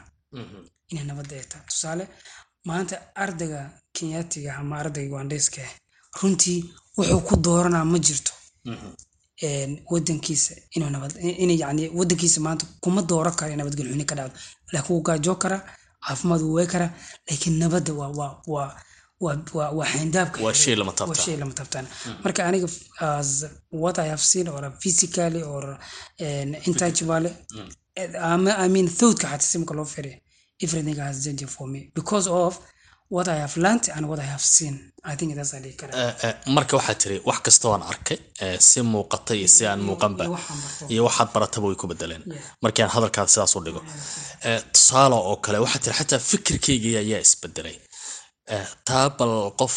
inay 0.91 1.05
nabadda 1.09 1.33
ay 1.39 1.45
tahay. 1.51 1.65
Tusaale 1.69 2.05
maanta 2.69 2.95
ardayga 3.23 3.59
kenyaatiga 3.95 4.51
ama 4.61 4.73
ardayga 4.81 5.11
ugandheska 5.15 5.61
ah 5.67 5.73
runtii 6.21 6.59
wuxuu 6.97 7.21
ku 7.27 7.33
dooranaa 7.45 7.85
ma 7.91 7.97
jirto. 8.05 8.31
Een, 8.67 8.79
wadankiisa 9.91 10.55
inuu 10.75 10.89
nabad 10.89 11.13
in 11.21 11.49
yani 11.59 11.89
wadankiisa 11.99 12.41
maanta 12.41 12.65
kuma 12.81 13.01
dooran 13.01 13.35
karo 13.35 13.51
in 13.51 13.57
nabadgelyo 13.57 13.91
xuni 13.93 14.05
ka 14.05 14.15
dhacdo 14.15 14.39
laakiin 14.73 14.93
wuu 14.95 15.01
gaajoo 15.07 15.35
karaa 15.35 15.61
caafimaad 16.07 16.41
wuu 16.41 16.53
wey 16.53 16.65
karaa 16.73 16.91
laakiin 17.29 17.57
nabadda 17.59 17.93
waa 17.93 18.07
waa 18.19 18.41
waa 18.47 18.69
waa 19.21 19.37
waa 19.53 19.69
waa 19.77 19.85
xayndaabka 19.93 20.43
Waa 20.43 20.53
xiran. 20.53 20.63
shay 20.63 20.75
lama 20.75 20.91
taabtaan. 20.91 21.87
taabtaan 21.87 21.87
marka 22.23 22.45
aniga 22.47 22.67
as 22.99 23.45
what 23.71 23.99
i 23.99 24.07
have 24.09 24.21
seen 24.31 24.47
or 24.47 24.63
physically 24.79 25.43
or 25.43 25.63
um, 26.19 26.55
intouchable 26.67 27.29
I 28.65 28.67
mean- 28.69 28.89
thoughtka 28.99 29.27
xataa 29.27 29.39
si 29.51 29.57
marka 29.57 29.73
loo 29.73 29.85
firiyo 29.85 30.17
everything 30.63 30.95
has 30.99 31.23
changed 31.23 31.47
for 31.49 31.67
me 31.67 31.91
because 31.95 32.29
of 32.29 32.59
what 33.15 33.27
i 33.36 33.38
have 33.43 33.55
learned 33.65 33.86
and 33.96 34.03
what 34.10 34.20
i 34.25 34.27
have 34.34 34.46
seen. 34.58 34.75
I 35.12 35.15
think 35.20 35.29
that's 35.38 35.51
dhihi 35.63 35.75
karaa 35.82 36.32
marka 36.55 36.74
waxaa 36.79 36.96
tiri 37.01 37.17
wax 37.29 37.39
kasta 37.46 37.65
waan 37.72 37.84
arkay 37.91 38.17
eh, 38.46 38.58
si 38.70 38.79
muuqata 38.93 39.32
iyo 39.39 39.48
si 39.55 39.63
aan 39.72 39.82
muuqanba 39.89 40.24
iyo 40.93 41.01
waxaad 41.08 41.29
barataba 41.36 41.65
way 41.70 41.77
ku 41.82 41.88
bedeleen 41.91 42.24
Yeah. 42.25 42.43
markii 42.63 42.84
aan 42.86 42.91
hadalkaada 42.96 43.29
sidaas 43.34 43.55
u 43.58 43.62
dhigo. 43.65 43.82
Eh, 44.50 44.60
tusaale 44.74 45.15
oo 45.29 45.36
kale 45.46 45.58
waxaa 45.65 45.82
tiri 45.86 45.96
xataa 46.00 46.20
fikirkaygii 46.32 46.96
ayaa 47.03 47.22
isbedelay 47.27 47.77
Eh, 48.55 48.65
taa 48.88 49.05
bal 49.17 49.34
qof 49.62 49.75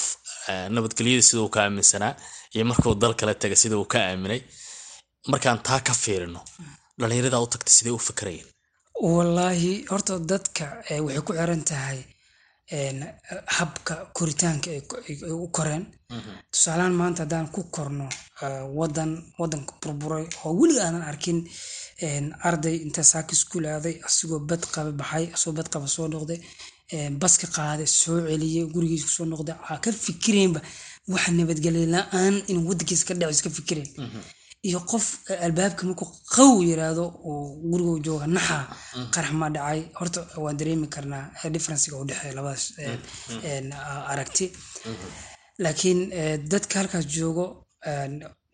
nabadgelyada 0.75 1.23
sida 1.28 1.40
uu 1.45 1.50
ka 1.55 1.59
aaminsanaa 1.64 2.12
iyo 2.55 2.64
markuu 2.71 2.95
dal 3.02 3.14
kale 3.21 3.33
tagay 3.43 3.59
sida 3.62 3.75
uu 3.81 3.88
ka 3.93 3.99
aaminay 4.09 4.40
markaan 5.33 5.59
taa 5.69 5.81
ka 5.87 5.93
fiirino 6.02 6.40
dhallinyaradaa 7.00 7.40
u 7.47 7.49
tagtay 7.55 7.75
sidee 7.78 7.95
u 7.99 8.00
fikrayeen 8.09 8.49
wallaahi 9.14 9.73
horta 9.90 10.14
dadka 10.33 10.64
waxay 11.07 11.21
ku 11.26 11.33
xiran 11.38 11.62
tahay 11.71 11.99
habka 13.58 13.94
koritaanka 14.16 14.70
ay 14.70 14.80
u 15.44 15.49
koreen. 15.56 15.85
Tusaalahaan 16.52 16.94
maanta 17.00 17.23
haddaan 17.25 17.49
ku 17.54 17.61
korno 17.70 18.08
eh, 18.42 18.62
wadan 18.78 19.11
wadanka 19.38 19.73
burburay 19.82 20.26
oo 20.44 20.52
weliga 20.61 20.82
aanan 20.87 21.02
arkin 21.11 21.38
arday 22.49 22.76
inta 22.87 23.02
saaka 23.02 23.32
iskuul 23.32 23.66
aaday 23.66 23.94
asigoo 24.06 24.40
bad 24.49 24.62
qaba 24.75 24.90
baxay 25.00 25.25
asagoo 25.35 25.56
bad 25.58 25.68
qaba 25.73 25.87
soo 25.94 26.06
noqday 26.08 26.40
baska 27.23 27.46
qaaday 27.56 27.87
soo 28.00 28.18
celiyey 28.28 28.66
gurigiisa 28.75 29.06
ku 29.06 29.12
soo 29.18 29.26
noqday 29.32 29.56
ka 29.85 29.90
fikireenba 30.06 30.61
waxa 31.12 31.30
nabadgelyo 31.32 31.87
la'aan 31.94 32.35
inuu 32.50 32.68
wadankiisa 32.70 33.04
ka 33.08 33.14
dhaco 33.18 33.32
iska 33.37 33.50
fikireen 33.58 33.88
iyo 34.68 34.80
qof 34.90 35.06
eh, 35.30 35.44
albaabka 35.46 35.82
markuu 35.88 36.08
qaw 36.37 36.52
yiraahdo 36.68 37.04
oo 37.28 37.44
guriga 37.70 37.94
jooga 38.06 38.26
naxa 38.37 38.58
qarax 39.14 39.32
ma 39.40 39.46
dhacay. 39.54 39.80
Horta 39.99 40.20
waan 40.44 40.56
dareemi 40.61 40.87
karnaa 40.94 41.25
eh, 41.44 41.50
differencega 41.54 41.96
u 42.02 42.04
dhexeeya 42.08 42.35
labadaas 42.38 42.64
eh, 42.82 42.99
een, 43.50 43.66
a- 43.73 44.04
aragti. 44.12 44.46
Laakiin 45.64 46.00
eh, 46.12 46.37
dadka 46.52 46.78
halkaas 46.80 47.06
joogo 47.16 47.44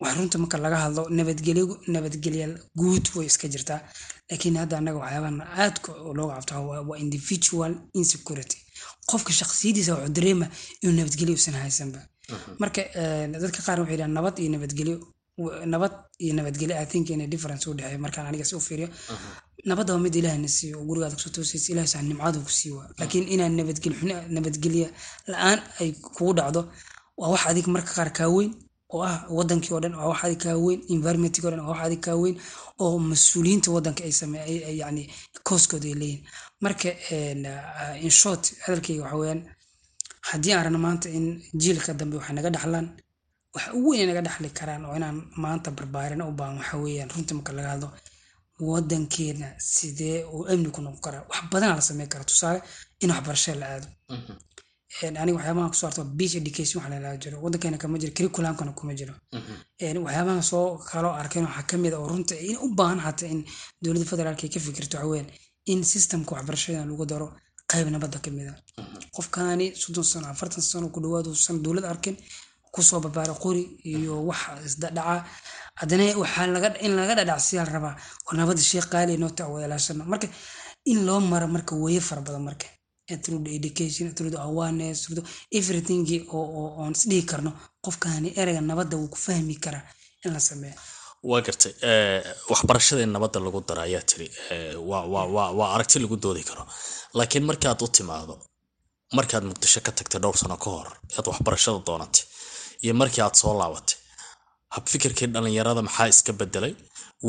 wax 0.01 0.13
runta 0.17 0.37
marka 0.37 0.57
laga 0.65 0.77
hadlo 0.83 1.03
nabadgelyo 1.17 1.65
nabadgelya 1.93 2.47
guud 2.79 3.05
way 3.15 3.25
iska 3.31 3.47
jirtaa. 3.53 3.81
Laakiin 4.29 4.55
hadda 4.61 4.77
annaga 4.77 4.97
waxyaabahan 5.03 5.39
aadka 5.63 5.91
looga 6.17 6.33
cabto 6.35 6.53
waa 6.89 6.97
individual 7.05 7.73
insecurity. 7.99 8.57
Qofka 9.09 9.31
shakhsiyadiisa 9.39 9.91
wuxuu 9.95 10.13
dareema 10.17 10.45
inuu 10.81 10.95
nabadgelyo 10.99 11.35
usan 11.39 11.53
haysanba. 11.63 11.99
Marka 12.61 12.81
eh, 13.01 13.25
dadka 13.43 13.59
qaar 13.65 13.79
waxay 13.79 13.93
yidhahan 13.95 14.13
nabad 14.17 14.35
iyo 14.39 14.49
nabadgelyo 14.55 14.97
nabad 15.65 15.93
iyo 16.23 16.33
nabadgelyo 16.33 16.75
i 16.83 16.85
think 16.85 17.09
ina 17.09 17.27
difference 17.27 17.69
u 17.69 17.73
dhexeeyo 17.73 17.99
markaan 17.99 18.27
aniga 18.27 18.45
si 18.45 18.55
u 18.55 18.59
fiiriyo. 18.59 18.89
Nabadda 19.65 19.93
waa 19.93 19.99
mid 20.05 20.15
ilaahna 20.15 20.47
siiyo. 20.47 20.79
Oo 20.79 20.85
gurigaada 20.85 21.15
ku 21.15 21.21
soo 21.21 21.29
toosaysa 21.35 21.71
ilaah 21.73 21.87
saa 21.87 22.01
nimcadu 22.01 22.39
ku 22.47 22.49
siiwa 22.59 22.83
laakiin 22.99 23.27
inaan 23.33 23.53
nabadgelyo 24.35 24.87
la'aan 25.31 25.59
ay 25.79 25.91
kugu 26.15 26.33
dhacdo 26.37 26.61
waa 27.17 27.29
wax 27.33 27.43
adig 27.49 27.67
marka 27.67 27.91
qaar 27.97 28.11
kaa 28.17 28.29
weyn 28.35 28.51
oo 28.93 29.01
ah 29.03 29.25
wadankii 29.37 29.73
oo 29.73 29.79
dhan 29.83 29.95
waa 29.99 30.07
wax 30.11 30.19
adig 30.25 30.39
kaa 30.45 30.55
weyn 30.65 30.79
environmentkii 30.95 31.43
oo 31.45 31.51
dhan 31.51 31.59
waa 31.65 31.71
wax 31.73 31.81
adig 31.85 31.99
kaa 32.05 32.15
weyn 32.23 32.35
oo 32.83 32.99
mas'uuliyiinta 33.09 33.71
wadanka 33.75 34.03
ay 34.03 34.11
same 34.11 34.37
ay- 34.47 34.63
ay 34.69 34.77
yani 34.83 35.03
kooskooda 35.47 35.87
ay 35.87 35.95
leeyihiin 36.01 36.23
marka 36.61 36.89
in 38.05 38.09
short 38.21 38.43
hadalkayga 38.65 39.01
waxa 39.03 39.17
weeyaan 39.21 39.41
haddii 40.29 40.53
aan 40.53 40.63
rabno 40.65 40.79
maanta 40.85 41.07
in 41.17 41.25
jiilka 41.61 41.93
dambe 41.93 42.15
waxay 42.17 42.35
naga 42.35 42.49
dhaxlaan 42.55 42.87
waxa 43.55 43.69
ugu 43.77 43.89
weyn 43.91 44.07
naga 44.09 44.21
dhaxli 44.27 44.49
karaan 44.59 44.83
oo 44.87 44.95
inaan 44.99 45.17
maanta 45.43 45.69
barbaarina 45.77 46.23
u 46.29 46.33
baahan 46.39 46.57
waxa 46.61 46.75
weeyaan. 46.83 47.09
Runta 47.15 47.33
marka 47.37 47.51
laga 47.57 47.69
hadlo 47.73 47.89
wadankeena 48.69 49.47
sidee 49.59 50.17
uu 50.33 50.43
amni 50.51 50.69
ku 50.75 50.81
noqon 50.81 51.01
karaa? 51.05 51.23
Wax 51.29 51.41
badanaa 51.51 51.75
la 51.79 51.81
sameyn 51.89 52.09
karaa. 52.13 52.25
Tusaale 52.31 52.59
in 53.03 53.09
waxbarasho 53.13 53.53
la 53.61 53.65
aado. 53.73 53.87
Een, 55.03 55.15
aniga 55.21 55.37
waxyaabahan 55.37 55.69
ku 55.71 55.75
soo 55.79 55.87
arto 55.87 56.03
beach 56.17 56.35
education 56.41 56.77
waxa 56.81 56.89
lalaa 56.95 57.17
jiro. 57.23 57.35
Wadankeena 57.45 57.77
kama 57.77 57.97
jiro 58.01 58.13
curriculumkana 58.17 58.71
kuma 58.79 58.93
jiro. 58.99 59.13
Een, 59.83 59.97
waxyaabahan 60.05 60.43
soo 60.51 60.77
kaloo 60.91 61.11
arkeen 61.21 61.45
waxaa 61.47 61.63
ka 61.69 61.75
mid 61.83 61.93
a 61.93 61.97
oo 61.99 62.07
runta 62.11 62.35
in 62.49 62.57
u 62.65 62.67
baahan 62.79 62.99
xataa 63.05 63.29
in 63.33 63.41
dowladda 63.81 64.05
federaalka 64.11 64.43
ay 64.45 64.49
ka 64.53 64.59
fikirto 64.67 64.95
waxa 64.97 65.09
weeyaan 65.11 65.29
in 65.71 65.81
systemka 65.91 66.31
waxbarashada 66.35 66.85
lagu 66.91 67.05
daro 67.11 67.27
qayb 67.71 67.87
nabadda 67.93 68.17
ka 68.25 68.29
mid 68.37 68.47
a 68.51 68.53
qofkani 69.15 69.65
soddon 69.81 70.03
sano 70.11 70.27
afartan 70.33 70.61
sano 70.71 70.87
ku 70.93 70.99
dhawaad 71.03 71.25
uusan 71.31 71.57
dowlad 71.65 71.85
arkin 71.93 72.15
ku 72.73 72.81
soo 72.89 72.99
barbaara 73.05 73.33
qori 73.43 73.63
iyo 73.91 74.13
wax 74.29 74.41
isdhadhaca 74.69 75.15
haddana 75.79 76.05
waxaa 76.21 76.47
laga 76.97 77.13
dhadhacsiyaa 77.19 77.65
rabaa. 77.75 77.95
War 78.25 78.35
nabadda 78.39 78.61
sheekh 78.71 78.87
qaali 78.93 79.13
noo 79.21 79.31
taa 79.37 79.47
wada 79.53 79.65
ilaashano 79.67 80.03
marka 80.11 80.27
in 80.91 80.99
loo 81.07 81.19
maro 81.31 81.47
marka 81.55 81.73
weeye 81.83 82.01
fara 82.09 82.21
badan 82.27 82.43
marka. 82.49 82.67
Through 83.23 83.41
the 83.45 83.51
education 83.59 84.05
through 84.15 84.31
the 84.35 84.41
awareness 84.49 84.97
through 85.03 85.17
the 85.19 85.25
everything 85.59 86.01
oo 86.37 86.43
oo 86.59 86.67
oon 86.81 86.93
isdhihi 86.97 87.23
karno 87.31 87.51
qofkani 87.85 88.29
ereyga 88.41 88.61
nabadda 88.69 88.95
wuu 88.99 89.09
ku 89.13 89.17
fahmi 89.25 89.55
karaa 89.65 89.83
in 90.25 90.31
la 90.35 90.39
sameeyo. 90.49 90.75
Waa 91.29 91.41
gartay 91.47 91.71
eh, 91.89 92.21
waxbarashada 92.51 93.01
in 93.05 93.11
nabadda 93.15 93.39
lagu 93.45 93.59
daro 93.67 93.81
ayaa 93.87 94.03
tiri 94.09 94.27
eh, 94.53 94.75
waa 94.89 95.67
aragti 95.75 95.99
lagu 96.03 96.15
doodi 96.23 96.43
karo. 96.49 96.63
Laakiin 97.17 97.45
markaad 97.49 97.79
u 97.85 97.87
timaado 97.97 98.35
markaad 99.17 99.43
muqdisho 99.49 99.79
ka 99.85 99.91
tagtay 99.97 100.19
dhowr 100.23 100.37
sano 100.41 100.57
ka 100.63 100.69
hor 100.75 100.87
aad 101.17 101.25
waxbarashada 101.31 101.79
doonatay 101.87 102.23
iyo 102.83 102.93
markii 103.01 103.21
aad 103.25 103.35
soo 103.41 103.53
laabatay 103.61 103.97
habfikirkii 104.75 105.27
dhallinyarada 105.33 105.81
maxaa 105.87 106.07
iska 106.13 106.31
bedelay 106.39 106.73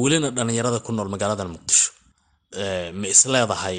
welina 0.01 0.29
dhallinyarada 0.37 0.79
ku 0.87 0.91
nool 0.93 1.09
magaalada 1.15 1.45
muqdisho. 1.55 1.91
Ma 3.01 3.07
is 3.15 3.23
leedahay 3.33 3.79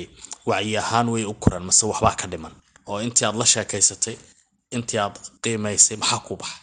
wacyi 0.49 0.77
ahaan 0.83 1.07
way 1.13 1.23
u 1.31 1.33
koraan 1.43 1.63
mase 1.69 1.83
waxbaa 1.91 2.15
ka 2.21 2.27
dhiman. 2.31 2.53
Oo 2.89 2.99
intii 3.05 3.25
aad 3.27 3.35
la 3.41 3.45
sheekaysatay 3.53 4.15
intii 4.75 4.99
aad 5.03 5.15
qiimaysay 5.43 5.97
maxaa 6.01 6.19
ku 6.27 6.33
baxa? 6.41 6.55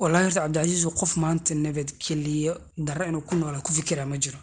Wallaahi 0.00 0.24
horta 0.26 0.40
cabdicasiis 0.44 0.84
qof 1.00 1.12
maanta 1.22 1.52
nabadgeliyo 1.64 2.54
darro 2.86 3.04
inuu 3.10 3.22
ku 3.28 3.34
noolaa 3.36 3.62
ku 3.66 3.70
fikiraa 3.78 4.06
ma 4.12 4.16
jiro. 4.24 4.38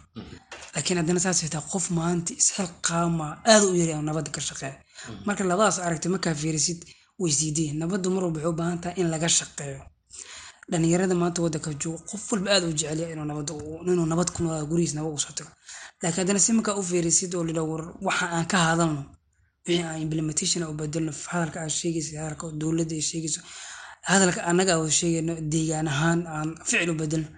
Laakiin 0.74 0.98
haddana 1.00 1.20
saas 1.24 1.38
xitaa 1.42 1.64
qof 1.72 1.84
maanta 1.98 2.30
isxilqaama 2.40 3.26
aad 3.52 3.62
u 3.70 3.74
yari 3.80 3.92
nabadda 4.08 4.30
ka 4.36 4.40
shaqeeya. 4.48 4.76
Marka 5.26 5.42
labadaas 5.50 5.78
aragti 5.86 6.08
markaa 6.14 6.34
fiirisid 6.42 6.80
way 7.22 7.32
siidiin 7.38 7.76
nabaddu 7.82 8.08
mar 8.14 8.24
waxay 8.28 8.46
u 8.52 8.58
baahan 8.60 8.78
tahay 8.82 8.96
in 9.00 9.08
laga 9.14 9.28
shaqeeyo. 9.38 9.80
Dhalinyarada 10.70 11.14
maanta 11.22 11.38
waddanka 11.44 11.70
jooga 11.82 12.00
qof 12.10 12.22
walba 12.32 12.48
aad 12.54 12.64
u 12.70 12.72
jecel 12.78 12.98
yahay 13.02 13.14
inuu 13.14 14.06
nabad 14.12 14.28
ku 14.34 14.38
noolaa 14.42 14.68
gurigiis 14.70 14.94
nabad 14.98 15.12
u 15.18 15.20
soo 15.24 15.34
tago. 15.38 15.50
Laakiin 16.02 16.20
haddana 16.22 16.40
si 16.44 16.50
markaa 16.58 16.76
u 16.80 16.82
fiirisid 16.90 17.32
oo 17.34 17.44
lidha 17.48 17.62
war 17.70 17.82
waxa 18.06 18.26
aan 18.36 18.46
ka 18.52 18.58
hadalno 18.68 19.02
wixii 19.66 19.84
aan 19.88 20.00
implementation 20.06 20.62
u 20.72 20.74
bedelno 20.80 21.12
hadalka 21.32 21.58
aad 21.64 21.72
sheegaysa 21.80 22.10
hadalka 22.22 22.44
dowladda 22.60 22.94
ay 22.98 23.04
sheegayso 23.10 23.40
hadalka 24.10 24.40
annaga 24.50 24.72
aan 24.76 24.92
sheegayno 25.00 25.34
deegaan 25.52 25.88
ahaan 25.94 26.20
aan 26.36 26.48
ficil 26.68 26.90
u 26.94 26.96
bedelno 27.02 27.28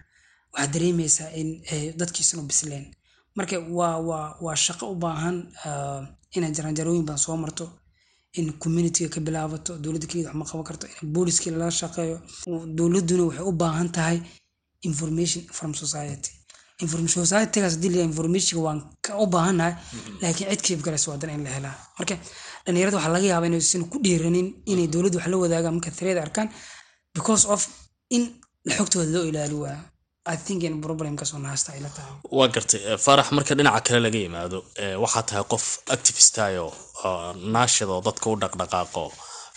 waxaad 0.52 0.70
dareemaysaa 0.74 1.30
in 1.40 1.48
eh, 1.72 1.86
dadkiisan 2.00 2.38
u 2.42 2.44
bisleen 2.50 2.84
marka 3.36 3.56
waa 4.44 4.56
shaqo 4.66 4.84
u 4.92 4.96
baahan 5.04 5.36
ah, 5.68 6.02
inay 6.36 6.52
jaranjarooyin 6.56 7.04
badan 7.08 7.22
soo 7.26 7.36
marto 7.44 7.64
in 8.38 8.46
communityga 8.62 9.08
ka 9.14 9.20
bilaabato 9.26 9.72
dowladda 9.82 10.06
keliya 10.10 10.26
wax 10.28 10.36
ma 10.40 10.44
qaban 10.50 10.64
karto 10.68 10.86
in 11.02 11.06
booliskii 11.14 11.50
lala 11.52 11.70
shaqeeyo. 11.80 12.16
Dowladduna 12.78 13.22
waxay 13.28 13.44
u 13.50 13.52
baahan 13.62 13.88
tahay 13.96 14.18
information 14.90 15.42
from 15.58 15.70
society. 15.82 16.30
Information 16.84 17.22
societygaas 17.26 17.74
haddii 17.76 17.90
la 17.94 18.02
informationka 18.10 18.62
waan 18.66 18.78
ka 19.04 19.12
u 19.22 19.26
baahannahay 19.34 19.74
laakiin 20.22 20.48
cid 20.50 20.60
kiib 20.66 20.80
galaysa 20.86 21.06
waa 21.10 21.18
in 21.36 21.42
la 21.46 21.50
helaa. 21.56 21.76
Marka 21.98 22.14
dhalinyarada 22.64 22.96
waxaa 22.98 23.12
laga 23.16 23.26
yaabaa 23.32 23.48
inaysan 23.50 23.82
ku 23.92 23.96
dhiiranin 24.04 24.48
inay 24.72 24.86
dowladda 24.94 25.16
wax 25.18 25.26
la 25.32 25.36
wadaagaan 25.42 25.74
marka 25.78 25.90
thread 25.98 26.18
arkaan 26.24 26.48
because 27.16 27.44
of 27.54 27.60
in 28.16 28.22
xogtooda 28.76 29.10
loo 29.14 29.24
ilaali 29.30 29.54
waayo 29.64 29.82
waa 32.38 32.48
gartay 32.54 32.80
eh, 32.90 32.98
faarax 33.04 33.28
marka 33.36 33.54
dhinaca 33.58 33.80
kale 33.86 34.00
laga 34.06 34.18
yimaado 34.24 34.58
eh, 34.82 34.96
waxaa 35.02 35.22
tahay 35.28 35.44
qof 35.52 35.64
activistayo 35.96 36.66
naashid 37.54 37.88
oo 37.94 38.00
dadka 38.08 38.26
u 38.30 38.36
dhaqdhaqaaqo 38.42 39.02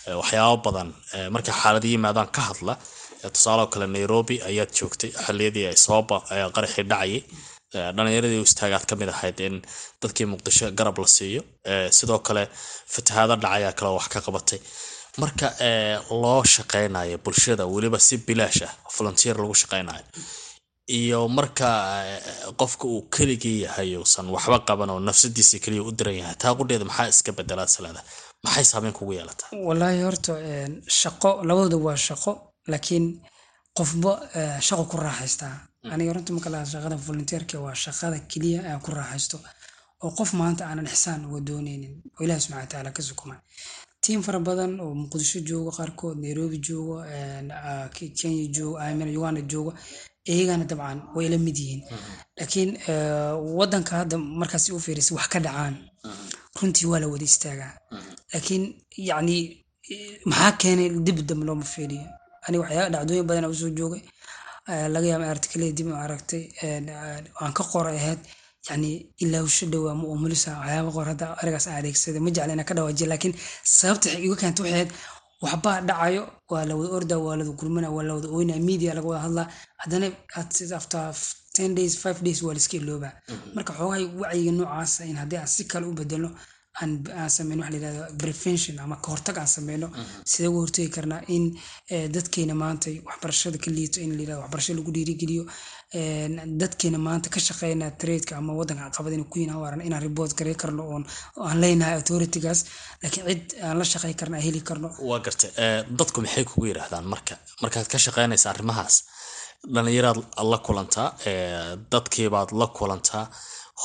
eh, 0.06 0.16
waxyaabo 0.20 0.56
badan 0.66 0.88
markay 1.34 1.54
xaalado 1.60 1.86
yimaadaan 1.94 2.30
ka 2.36 2.42
hadla 2.48 2.74
tusaaloo 3.34 3.66
kale 3.72 3.86
nairobi 3.96 4.36
ayaad 4.50 4.70
joogtay 4.78 5.10
xiliyadii 5.26 5.66
ay 5.70 5.76
sababa 5.86 6.16
qaraxii 6.56 6.84
dhacayay 6.92 7.20
dhalinyaradii 7.96 8.40
u 8.42 8.46
istaagaad 8.48 8.84
ka 8.88 8.94
mid 9.00 9.10
ahayd 9.14 9.38
in 9.46 9.56
dadkii 10.02 10.26
muqdisho 10.32 10.66
garab 10.78 10.96
la 11.02 11.08
siiyo 11.16 11.42
sidoo 11.98 12.18
kale 12.26 12.42
fatahaado 12.94 13.36
dhacayaa 13.44 13.72
kale 13.78 13.90
wax 13.98 14.06
ka 14.14 14.20
qabatay. 14.26 14.60
Marka 15.22 15.46
loo 16.22 16.42
shaqeynayo 16.54 17.16
bulshada 17.24 17.64
weliba 17.74 17.98
si 18.06 18.16
bilaash 18.26 18.62
ah 18.66 18.72
volunteer 18.96 19.36
lagu 19.42 19.54
shaqeynayo 19.62 20.04
iyo 20.86 21.28
marka 21.28 21.68
qofka 22.60 22.84
uu 22.88 23.02
keligii 23.14 23.62
yahay 23.64 23.96
uusan 23.96 24.26
waxba 24.34 24.58
qaban 24.68 24.90
oo 24.90 25.00
nafsadiisa 25.00 25.58
keliya 25.64 25.82
u 25.82 25.92
diran 25.98 26.16
yahay 26.20 26.36
taa 26.42 26.54
qudheeda 26.58 26.84
maxaa 26.84 27.08
iska 27.08 27.32
bedelaa 27.32 27.66
salaada? 27.66 28.02
Maxay 28.44 28.64
saameyn 28.64 28.92
kugu 28.92 29.12
yeelataa? 29.12 29.48
Wallaahi 29.66 30.02
horta 30.02 30.32
shaqo 31.00 31.30
labadooda 31.48 31.76
waa 31.86 31.96
shaqo 31.96 32.32
laakiin 32.72 33.06
qofba 33.78 34.12
shaqo 34.66 34.84
ku 34.90 34.96
raaxaystaa 34.96 35.54
aniga 35.92 36.12
runta 36.12 36.32
marka 36.32 36.50
lahaa 36.50 36.66
shaqada 36.74 36.96
volunteerka 37.06 37.56
waa 37.64 37.74
shaqada 37.84 38.18
keliya 38.30 38.60
aan 38.70 38.80
ku 38.84 38.90
raaxaysto. 38.90 39.38
Oo 40.04 40.10
qof 40.18 40.30
maanta 40.40 40.62
aanan 40.68 40.86
ixsaan 40.86 41.24
uga 41.28 41.40
dooneynin 41.48 41.94
oo 42.18 42.24
ilahi 42.24 42.40
subxana 42.40 42.60
watacaala 42.60 42.90
ka 42.96 43.02
sukuma 43.02 43.36
tiim 44.04 44.20
fara 44.22 44.38
badan 44.48 44.80
oo 44.84 44.94
muqdisho 45.02 45.38
joogo 45.48 45.70
qaarkood 45.78 46.16
nairobi 46.24 46.58
joogo 46.66 46.96
kenya 47.94 48.46
joogo 48.56 48.76
uganda 49.18 49.40
joogo 49.52 49.72
iyagana 50.32 50.64
dabcan 50.70 50.98
way 51.16 51.26
la 51.32 51.38
mid 51.46 51.56
yihiin. 51.62 51.82
Laakiin 52.38 52.70
wadanka 53.58 53.92
hadda 54.00 54.16
markaas 54.40 54.66
u 54.76 54.80
fiirisa 54.86 55.14
wax 55.18 55.26
ka 55.32 55.38
dhacaan 55.46 55.74
runtii 56.60 56.86
waa 56.90 57.00
la 57.02 57.06
wada 57.12 57.24
istaagaa. 57.30 57.72
Laakiin 58.32 58.62
yacni 59.10 59.36
maxaa 60.30 60.52
keenay 60.60 60.88
dib 61.06 61.18
dambe 61.28 61.44
looma 61.48 61.64
fiiriyo 61.74 62.04
aniga 62.46 62.62
waxyaaba 62.62 62.90
dhacdooyin 62.94 63.26
badan 63.28 63.44
u 63.52 63.54
soo 63.60 63.70
joogay. 63.78 64.02
Laga 64.94 65.06
yaaba 65.12 65.26
artikelada 65.34 65.72
dib 65.78 65.88
aragtay 66.04 66.42
aan 67.42 67.52
ka 67.58 67.62
qoray 67.72 67.96
ahayd 68.00 68.20
yani 68.68 68.90
ilaawsho 69.24 69.66
dhowaa 69.72 69.94
ma 70.00 70.06
umulisa 70.14 70.50
waxyaaba 70.60 70.90
qor 70.96 71.06
hadda 71.12 71.26
arigaas 71.40 71.66
aan 71.68 71.78
adeegsaday. 71.80 72.20
Ma 72.24 72.30
jecla 72.34 72.52
inaan 72.54 72.68
ka 72.70 72.74
dhawaajiya 72.76 73.08
laakiin 73.12 73.34
sababta 73.78 74.08
iga 74.26 74.36
keenta 74.40 74.60
waxay 74.62 74.74
ahayd 74.76 74.90
waxbaa 75.44 75.80
dhacayo 75.88 76.22
waa 76.52 76.64
la 76.68 76.74
wada 76.78 76.90
orda 76.98 77.16
waa 77.24 77.36
lawada 77.36 77.52
gurmana 77.60 77.88
waa 77.96 78.02
lawada 78.08 78.28
oyna 78.38 78.54
media 78.70 78.94
laga 78.96 79.08
wada 79.12 79.22
hadlaa. 79.26 79.46
Haddana 79.82 80.06
after 80.80 81.02
ten 81.56 81.74
days 81.78 81.94
five 82.02 82.18
days 82.26 82.42
waa 82.42 82.54
laiska 82.56 82.76
iloobaa. 82.80 83.12
Marka 83.54 83.72
xoogahay 83.78 84.04
wacyiga 84.22 84.52
noocaasa 84.58 85.04
in 85.10 85.16
haddii 85.16 85.36
aan 85.42 85.46
si 85.56 85.64
kale 85.64 85.86
u 85.86 85.92
bedelno 86.00 86.30
aan 86.82 87.30
sameyno 87.36 87.62
waxa 87.62 87.72
layihahda 87.74 88.16
prevention 88.22 88.78
ama 88.84 88.96
kahortag 89.04 89.36
aan 89.38 89.46
sameyno 89.56 89.86
sidee 90.30 90.48
uga 90.48 90.60
hortagi 90.64 90.88
karnaa 90.96 91.20
in 91.36 91.44
dadkeena 92.14 92.54
maanta 92.62 92.90
waxbarashada 93.08 93.58
ka 93.64 93.70
liito 93.70 94.00
in 94.00 94.10
layihahdo 94.18 94.40
waxbarasho 94.42 94.74
lagu 94.78 94.90
dhiirigeliyo 94.96 95.44
dadkeena 96.60 96.98
maanta 96.98 97.28
ka 97.34 97.40
shaqeyna 97.40 97.90
tradeka 98.00 98.36
ama 98.40 98.52
wadanka 98.60 98.84
caqabad 98.90 99.12
inay 99.16 99.28
ku 99.32 99.38
yihiin 99.38 99.56
waaran 99.62 99.80
inaan 99.88 100.02
report 100.02 100.32
garey 100.38 100.54
karno 100.62 100.82
oon 100.92 101.04
aan 101.48 101.60
leenahay 101.62 101.94
authoritygaas 102.00 102.60
laakiin 103.02 103.26
cid 103.28 103.42
aan 103.66 103.78
la 103.78 103.84
shaqey 103.92 104.14
karno 104.20 104.34
aan 104.36 104.44
heli 104.46 104.60
karno. 104.68 104.88
Waa 105.10 105.18
gartay 105.26 105.50
dadku 105.98 106.18
maxay 106.24 106.44
kugu 106.50 106.66
yidhaahdaan 106.70 107.06
marka? 107.12 107.34
Markaad 107.62 107.86
ka 107.92 107.98
shaqeynaysa 108.06 108.50
arrimahaas 108.50 108.94
dhalinyaraad 109.74 110.18
la 110.52 110.58
kulantaa 110.66 111.08
dadkiibaad 111.92 112.50
la 112.60 112.66
kulantaa 112.78 113.24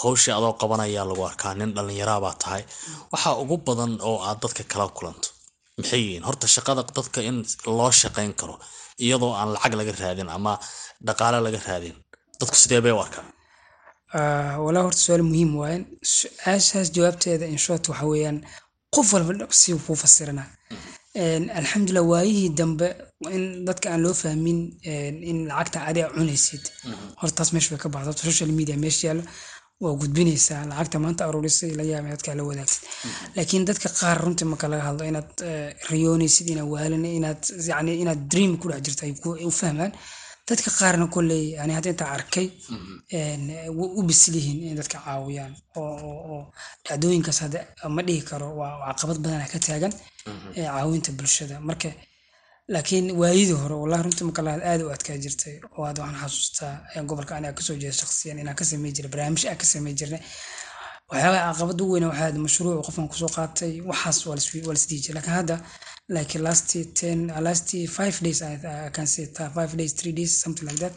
howshii 0.03 0.33
adoo 0.39 0.53
qabanayaa 0.61 1.05
lagu 1.09 1.23
arkaa 1.31 1.53
nin 1.59 1.73
dhallinyarabaa 1.75 2.35
tahay. 2.43 2.63
Waxaa 3.11 3.35
ugu 3.43 3.57
badan 3.67 3.91
oo 4.09 4.17
aad 4.27 4.39
dadka 4.43 4.63
kala 4.73 4.87
kulanto 4.97 5.27
maxay 5.77 6.01
yihiin? 6.05 6.23
Horta 6.27 6.47
shaqada 6.55 6.81
dadka 6.97 7.19
in 7.29 7.37
loo 7.77 7.91
shaqeyn 8.01 8.33
karo 8.39 8.55
iyadoo 9.05 9.31
aan 9.39 9.49
lacag 9.55 9.73
laga 9.79 9.93
raadin 10.01 10.29
ama 10.37 10.53
dhaqaale 11.07 11.39
laga 11.47 11.59
raadin. 11.67 11.95
Dadku 12.39 12.55
sidee 12.63 12.81
bay 12.85 12.93
u 12.97 12.99
arkaan? 13.05 13.27
Walaa 14.65 14.83
horta 14.87 15.01
su'aal 15.05 15.23
muhiim 15.31 15.51
waayan 15.61 15.83
su'aashaas 16.17 16.87
jawaabteeda 16.95 17.45
inshort 17.55 17.83
waxa 17.91 18.05
weeyaan 18.11 18.37
qof 18.95 19.07
walba 19.13 19.33
si 19.61 19.69
kuu 19.85 19.95
fasirana. 20.03 20.43
Alxamdulilah 21.59 22.05
waayihii 22.11 22.49
dambe 22.59 22.87
in 23.35 23.43
dadka 23.67 23.87
aan 23.93 24.01
loo 24.05 24.13
fahmin 24.21 24.59
in 25.31 25.37
lacagta 25.49 25.79
adiga 25.89 26.07
cunaysid. 26.15 26.63
Horta 27.19 27.35
taas 27.37 27.49
meesha 27.53 27.69
way 27.73 27.79
ka 27.83 27.89
baxda 27.95 28.11
social 28.27 28.51
media 28.59 28.75
meesha 28.83 29.03
yaalo 29.07 29.23
waa 29.83 29.93
gudbinaysaa 30.01 30.61
lacagta 30.69 30.97
maanta 31.03 31.21
aruurisay 31.27 31.71
laga 31.79 31.91
yaaba 31.95 32.09
dadka 32.15 32.35
la 32.39 32.43
wadaagsid 32.49 32.81
laakiin 33.35 33.63
dadka 33.69 33.87
qaar 33.99 34.17
runtii 34.23 34.47
marka 34.51 34.65
laga 34.71 34.83
hadlo 34.89 35.03
inaad 35.11 35.29
riyoonaysid 35.91 36.47
inaad 36.53 36.69
waalin 36.73 37.05
inaad 37.19 37.41
yani 37.71 37.91
inaad 38.03 38.21
dream 38.31 38.51
ku 38.61 38.65
dhex 38.71 38.81
jirto 38.85 39.03
ay 39.05 39.13
u 39.49 39.51
fahmaan. 39.59 39.91
Dadka 40.49 40.69
qaarna 40.79 41.05
kolley 41.15 41.43
yani 41.57 41.71
hadda 41.77 41.89
intaa 41.93 42.11
arkay 42.17 42.47
u 43.99 44.01
bisil 44.09 44.35
yihiin 44.39 44.59
in 44.69 44.75
dadka 44.79 44.97
caawiyaan 45.05 45.53
oo 45.81 46.39
dhacdooyinkaas 46.85 47.39
hadda 47.45 47.59
ma 47.95 48.01
dhihi 48.07 48.21
karo 48.29 48.47
waa 48.59 48.93
caqabad 48.97 49.17
badana 49.23 49.45
ka 49.53 49.59
taagan 49.67 49.93
caawinta 50.55 51.11
bulshada. 51.17 51.55
Marka 51.69 51.89
laakiin 52.73 53.05
waayidii 53.21 53.57
hore 53.63 53.75
wallahi 53.81 54.03
runtii 54.05 54.25
marka 54.29 54.41
lahaad 54.47 54.63
aad 54.71 54.81
u 54.87 54.89
adkaa 54.95 55.17
jirtay 55.23 55.55
oo 55.77 55.83
aad 55.87 55.97
waxaan 56.01 56.19
xasuustaa 56.23 56.73
gobolka 57.09 57.33
aniga 57.37 57.53
ka 57.57 57.61
soo 57.67 57.75
jeeda 57.81 57.95
shaksiyan 58.01 58.39
inaan 58.41 58.55
ka 58.59 58.65
samey 58.69 58.91
jiray 58.95 59.11
barnaamij 59.13 59.43
aan 59.49 59.57
ka 59.61 59.65
samey 59.73 59.93
jirnay. 59.99 60.21
Waxyaabaha 61.09 61.47
caqabad 61.53 61.81
ugu 61.81 61.93
weyn 61.93 62.05
waxaa 62.11 62.31
mashruuc 62.45 62.85
qofkan 62.87 63.07
ku 63.11 63.15
soo 63.21 63.31
qaatay 63.37 63.73
waxaas 63.89 64.17
waa 64.27 64.35
lasdhihi 64.75 65.01
jiray 65.05 65.15
laakiin 65.17 65.35
hadda 65.39 65.55
like 66.15 66.35
last 66.45 66.69
ten 66.99 67.19
last 67.47 67.67
five 67.97 68.15
days 68.25 68.39
I, 68.41 68.53
five 69.57 69.71
days 69.79 69.91
three 69.99 70.13
days 70.19 70.31
something 70.43 70.65
like 70.69 70.79
that 70.83 70.93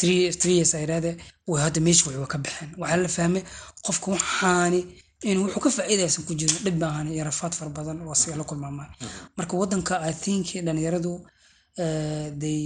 three 0.00 0.54
years 0.58 0.74
ay 0.74 0.86
raade 0.92 1.10
way 1.50 1.60
hadda 1.66 1.80
meesha 1.86 2.02
wuxuu 2.06 2.26
ka 2.34 2.38
baxeen 2.44 2.70
waxaa 2.80 2.96
la 3.04 3.08
fahmay 3.16 3.42
qofka 3.86 4.06
waxaani 4.14 4.80
wuxuu 5.24 5.60
ka 5.64 5.70
faa'iidaysan 5.76 6.24
ku 6.28 6.32
jiro 6.40 6.56
dhib 6.64 6.76
baahan 6.82 7.06
iyo 7.14 7.24
rafaad 7.30 7.52
fara 7.58 7.70
badan 7.78 7.98
oo 8.06 8.12
asiga 8.16 8.36
la 8.40 8.44
kulmaamaan 8.50 8.90
marka 9.38 9.54
wadanka 9.62 9.94
i 10.10 10.12
think 10.24 10.46
dhalinyaradu 10.66 11.12
they, 12.42 12.60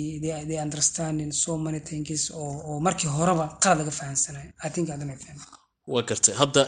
they, 0.48 0.58
understanding 0.66 1.30
so 1.32 1.52
many 1.66 1.80
things 1.88 2.30
oo, 2.40 2.80
markii 2.86 3.08
horeba 3.18 3.44
qalad 3.62 3.78
laga 3.80 3.92
fahansanayo 4.00 4.50
i 4.66 4.68
think 4.74 4.86
adana 4.94 5.14
fahmay 5.24 5.46
waa 5.92 6.02
gartay 6.08 6.34
hadda 6.42 6.62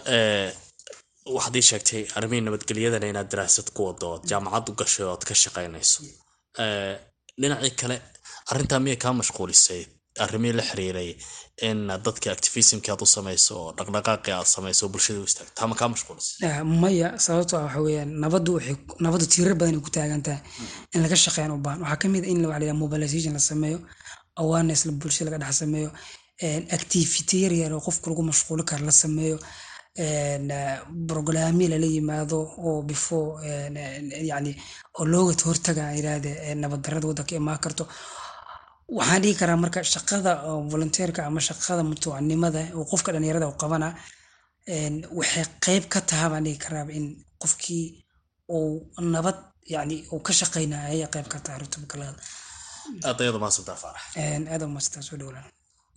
waxaad 1.36 1.54
ii 1.60 1.62
sheegtay 1.70 2.02
arrimihii 2.16 2.44
nabadgelyadana 2.46 3.06
inaad 3.12 3.28
daraasad 3.32 3.68
ku 3.76 3.80
wado 3.88 4.06
ood 4.14 4.22
jaamacad 4.30 4.64
u 4.70 4.72
gashay 4.80 5.06
ood 5.14 5.22
ka 5.28 5.34
shaqaynayso. 5.42 5.98
Dhinacii 7.40 7.74
kale 7.80 7.96
arrintaa 8.50 8.80
miyay 8.84 8.98
kaa 9.04 9.12
mashquulisay 9.20 9.82
arrimihii 10.24 10.56
la 10.58 10.62
xiriiray 10.70 11.10
in 11.68 11.78
dadka 12.06 12.26
activismki 12.36 12.88
aad 12.92 13.02
u 13.06 13.06
samayso 13.16 13.52
oo 13.62 13.72
dhaqdhaqaaqi 13.78 14.30
aad 14.38 14.48
samayso 14.56 14.88
bulshada 14.92 15.20
u 15.20 15.24
istaagto 15.30 15.52
taa 15.58 15.66
ma 15.70 15.74
kaa 15.80 15.88
mashquulisay 15.94 16.62
maya 16.82 17.08
sababto 17.26 17.54
ah 17.58 17.64
waxa 17.84 18.04
nabaddu 18.24 18.50
waxay 18.56 18.76
nabaddu 19.04 19.26
tiirar 19.32 19.54
badan 19.60 19.74
ay 19.78 19.82
ku 19.86 19.90
taagan 19.96 20.22
tahay 20.26 20.40
in 20.94 21.00
laga 21.04 21.16
shaqeyn 21.24 21.50
u 21.56 21.58
baahan 21.64 21.80
waxaa 21.84 22.00
ka 22.02 22.06
mid 22.14 22.24
in 22.32 22.38
waxa 22.50 22.58
la 22.60 22.64
yidhaha 22.66 22.80
mobilization 22.84 23.32
la 23.38 23.42
sameeyo 23.50 23.78
awareness 24.42 24.80
la 24.88 24.92
bulshada 25.00 25.28
laga 25.30 25.38
dhex 25.44 25.54
sameeyo 25.62 25.90
activity 26.78 27.36
yar 27.44 27.52
yar 27.62 27.72
oo 27.76 27.80
qofku 27.86 28.06
lagu 28.10 28.22
mashquuli 28.30 28.62
karo 28.70 28.84
la 28.90 28.94
sameeyo 29.02 29.36
brogramyo 31.08 31.66
lala 31.72 31.86
yimaado 31.96 32.38
oo 32.66 32.82
before 32.90 33.28
yani 34.30 34.52
oo 34.98 35.04
looga 35.12 35.34
hortaga 35.48 35.84
yiraahde 35.98 36.30
nabaddarada 36.62 37.06
waddanka 37.08 37.34
imaan 37.40 37.58
karto 37.64 37.84
waxaan 38.98 39.22
dhihi 39.22 39.34
karaa 39.40 39.56
marka 39.64 39.80
shaqada 39.94 40.32
volunteerka 40.72 41.20
ama 41.28 41.40
shaqada 41.48 41.82
mutuucanimada 41.90 42.62
oo 42.78 42.84
qofka 42.92 43.10
dhalinyarada 43.14 43.46
u 43.52 43.54
qabana 43.62 43.88
waxay 45.18 45.44
qeyb 45.66 45.84
ka 45.92 46.00
tahaa 46.10 46.28
baan 46.32 46.44
dhihi 46.46 46.58
karaaba 46.64 46.92
in 46.98 47.06
qofkii 47.42 47.84
uu 48.56 48.70
nabad 49.14 49.38
yani 49.74 49.96
uu 50.12 50.20
ka 50.26 50.32
shaqeynaya 50.40 50.86
ayay 50.92 51.08
qeyb 51.14 51.26
ka 51.32 51.38
tahay 51.44 51.58
runta 51.62 51.78
marka 51.82 51.96
laga 52.02 52.12
aad 53.08 53.18
ayada 53.24 53.38
maasantaa 53.44 53.76
faarax 53.82 54.02
aad 54.52 54.62
umaastaa 54.68 55.02
soo 55.08 55.16
dhowlaan. 55.20 55.46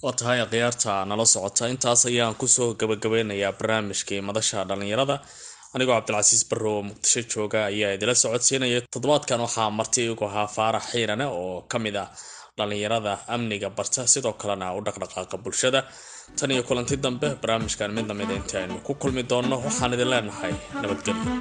Waa 0.04 0.14
tahay 0.20 0.40
akhyaarta 0.46 0.92
nala 1.10 1.26
socota. 1.34 1.64
Intaas 1.74 2.02
ayaan 2.10 2.36
ku 2.42 2.48
soo 2.56 2.70
gabagabeynayaa 2.80 3.52
barnaamijkii 3.60 4.22
madasha 4.28 4.58
dhallinyarada 4.70 5.16
anigoo 5.76 5.96
cabdilcasiis 5.98 6.44
barro 6.50 6.70
oo 6.78 6.82
muqdisho 6.90 7.22
jooga 7.32 7.60
ayaa 7.72 7.92
idila 7.96 8.14
socodsiinaya. 8.24 8.80
Toddobaadkan 8.94 9.40
waxaa 9.46 9.70
marti 9.80 10.02
igu 10.12 10.26
ahaa 10.30 10.48
faarax 10.56 10.84
xiirane 10.92 11.26
oo 11.40 11.62
ka 11.72 11.78
mid 11.86 11.96
ah 12.04 12.08
dhallinyarada 12.58 13.14
amniga 13.36 13.70
barta 13.78 14.02
sidoo 14.14 14.34
kalena 14.42 14.68
u 14.78 14.80
dhaqdhaqaaqa 14.88 15.38
bulshada. 15.44 15.80
Tan 16.38 16.52
iyo 16.56 16.64
kulanti 16.70 16.96
dambe 17.06 17.28
barnaamijkan 17.42 17.92
mid 17.98 18.06
lamida 18.10 18.34
inta 18.40 18.56
aynu 18.62 18.76
ku 18.88 18.94
kulmi 19.02 19.24
doonno 19.32 19.56
waxaan 19.66 19.94
idin 19.96 20.10
leenahay 20.14 20.54
nabadgelyo. 20.82 21.34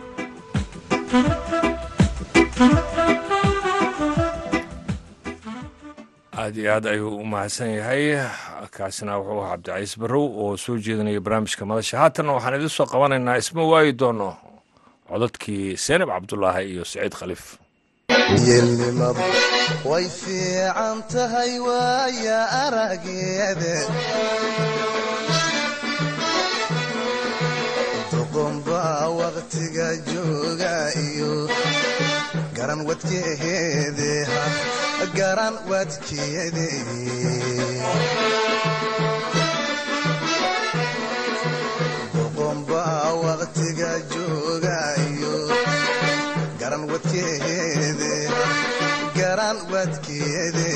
Aad 6.35 6.57
iyo 6.59 6.71
aad 6.75 6.87
ayuu 6.87 7.17
u 7.23 7.25
mahadsan 7.25 7.71
yahay. 7.79 8.05
Kaasina 8.75 9.19
wuxuu 9.19 9.41
ahaa 9.43 9.51
cabdicaiis 9.57 9.95
barrow 10.01 10.27
oo 10.43 10.57
soo 10.57 10.77
jeedinaya 10.85 11.21
barnaamijka 11.21 11.65
madasha. 11.71 11.99
Haatanna 12.03 12.33
waxaan 12.37 12.57
idin 12.59 12.69
soo 12.77 12.87
qabanaynaa 12.93 13.37
isma 13.43 13.63
waayi 13.73 13.93
doono 14.01 14.29
codadkii 15.09 15.77
seenab 15.85 16.09
cabdulaahi 16.15 16.65
iyo 16.75 16.85
saciid 16.85 17.15
khaliif 17.21 17.45
yeelnimadu 18.33 19.25
way 19.91 20.07
fiican 20.21 20.99
tahay 21.13 21.53
waaya 21.67 22.39
arageede 22.65 23.75
doqonbaa 28.13 29.05
waqtiga 29.21 29.89
jooga 30.11 30.75
iyo 31.07 31.33
garan 32.57 32.81
wadkeede 32.89 34.13
garan 35.19 35.55
wadkeede. 35.71 36.69
Doqonbaa 42.15 43.09
waqtiga 43.25 43.91
jooga 44.13 44.77
garan 49.17 49.57
wadkeede. 49.73 50.71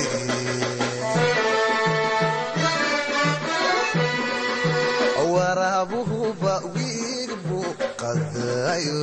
Waraabuhuba 5.34 6.54
wiig 6.74 7.30
buu 7.46 7.72
qadayo 8.00 9.00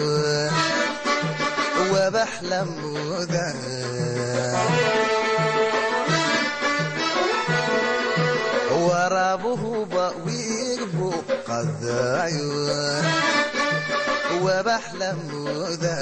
wabax 1.91 2.31
la 2.49 2.59
mooda 2.65 3.45
waraabuhuba 8.87 10.05
wiig 10.25 10.81
buu 10.95 11.19
qadayo 11.47 12.49
la 14.99 15.13
mooda 15.13 15.97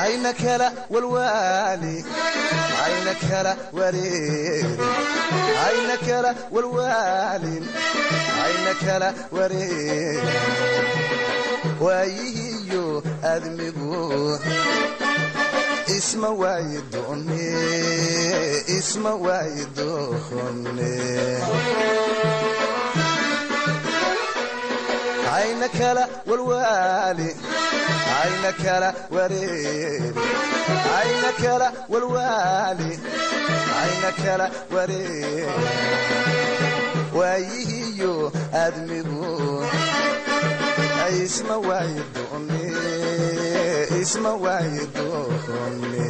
ayna 0.00 0.32
kala 0.32 0.72
walwaali 0.90 2.04
ayna 2.84 3.14
kala 3.28 3.52
wareeri 3.72 4.76
ayna 5.66 5.96
kala 6.06 6.30
walwaalin 6.54 7.64
ayna 8.44 8.72
kala 8.84 9.08
wareeri 9.32 10.28
waayihiyo 11.80 13.02
admigu 13.32 14.38
isma 15.96 16.28
waayi 16.40 16.78
doone 16.92 17.44
isma 18.78 19.14
waayi 19.14 19.64
ayna 25.38 25.68
kala 25.78 26.02
wareeri 29.14 30.12
waayihiyo 37.18 38.32
admigu 38.64 39.26
isma 44.02 44.32
waayi 44.46 44.82
doone 44.94 46.06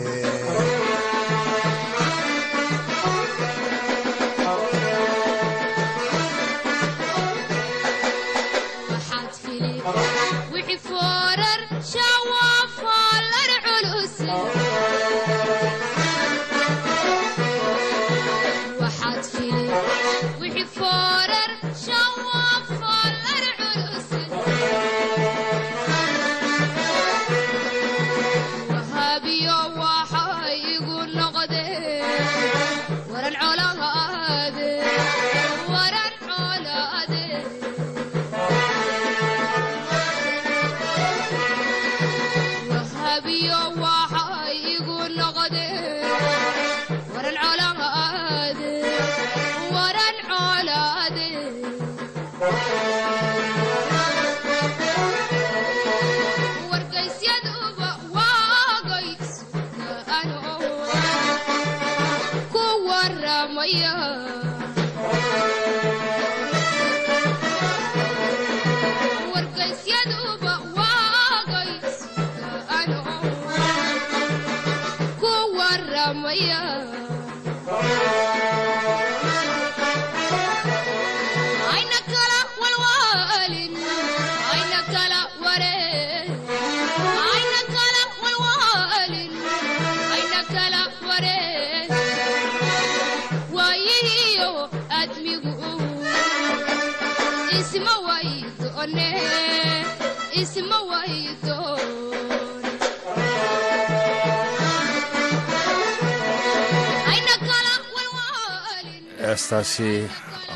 heestaasi 109.39 109.91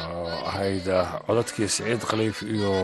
oo 0.03 0.27
ahayd 0.51 0.87
codadkii 1.27 1.69
siciid 1.75 2.03
khaliif 2.11 2.43
iyo 2.55 2.75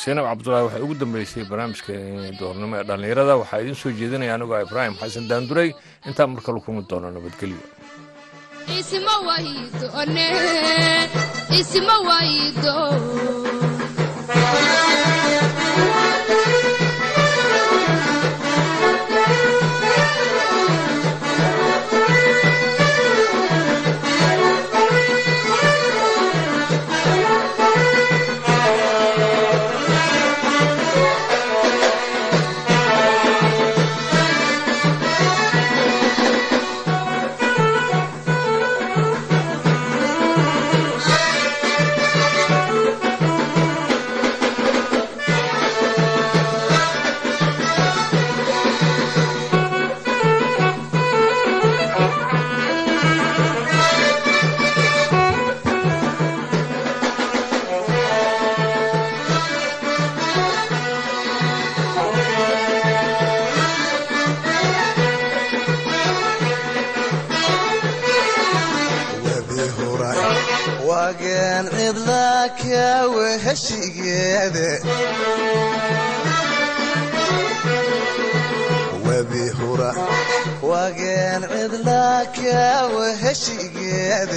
sinab 0.00 0.24
cabdulaahi 0.28 0.64
waxay 0.68 0.82
ugu 0.84 0.94
dambeysay 1.00 1.44
barnaamijka 1.50 1.92
doornimo 2.40 2.74
ee 2.78 2.84
dhallinyarada. 2.88 3.34
Waxaa 3.40 3.60
idiin 3.62 3.78
soo 3.82 3.92
jeedinaya 4.00 4.34
anigoo 4.36 4.60
ibraahim 4.66 4.94
xasan 5.00 5.24
daanduray. 5.30 5.70
Intaa 6.08 6.26
marka 6.32 6.52
la 6.52 6.60
kulmi 6.64 6.82
doono 6.90 7.08
nabadgelyo 7.16 7.60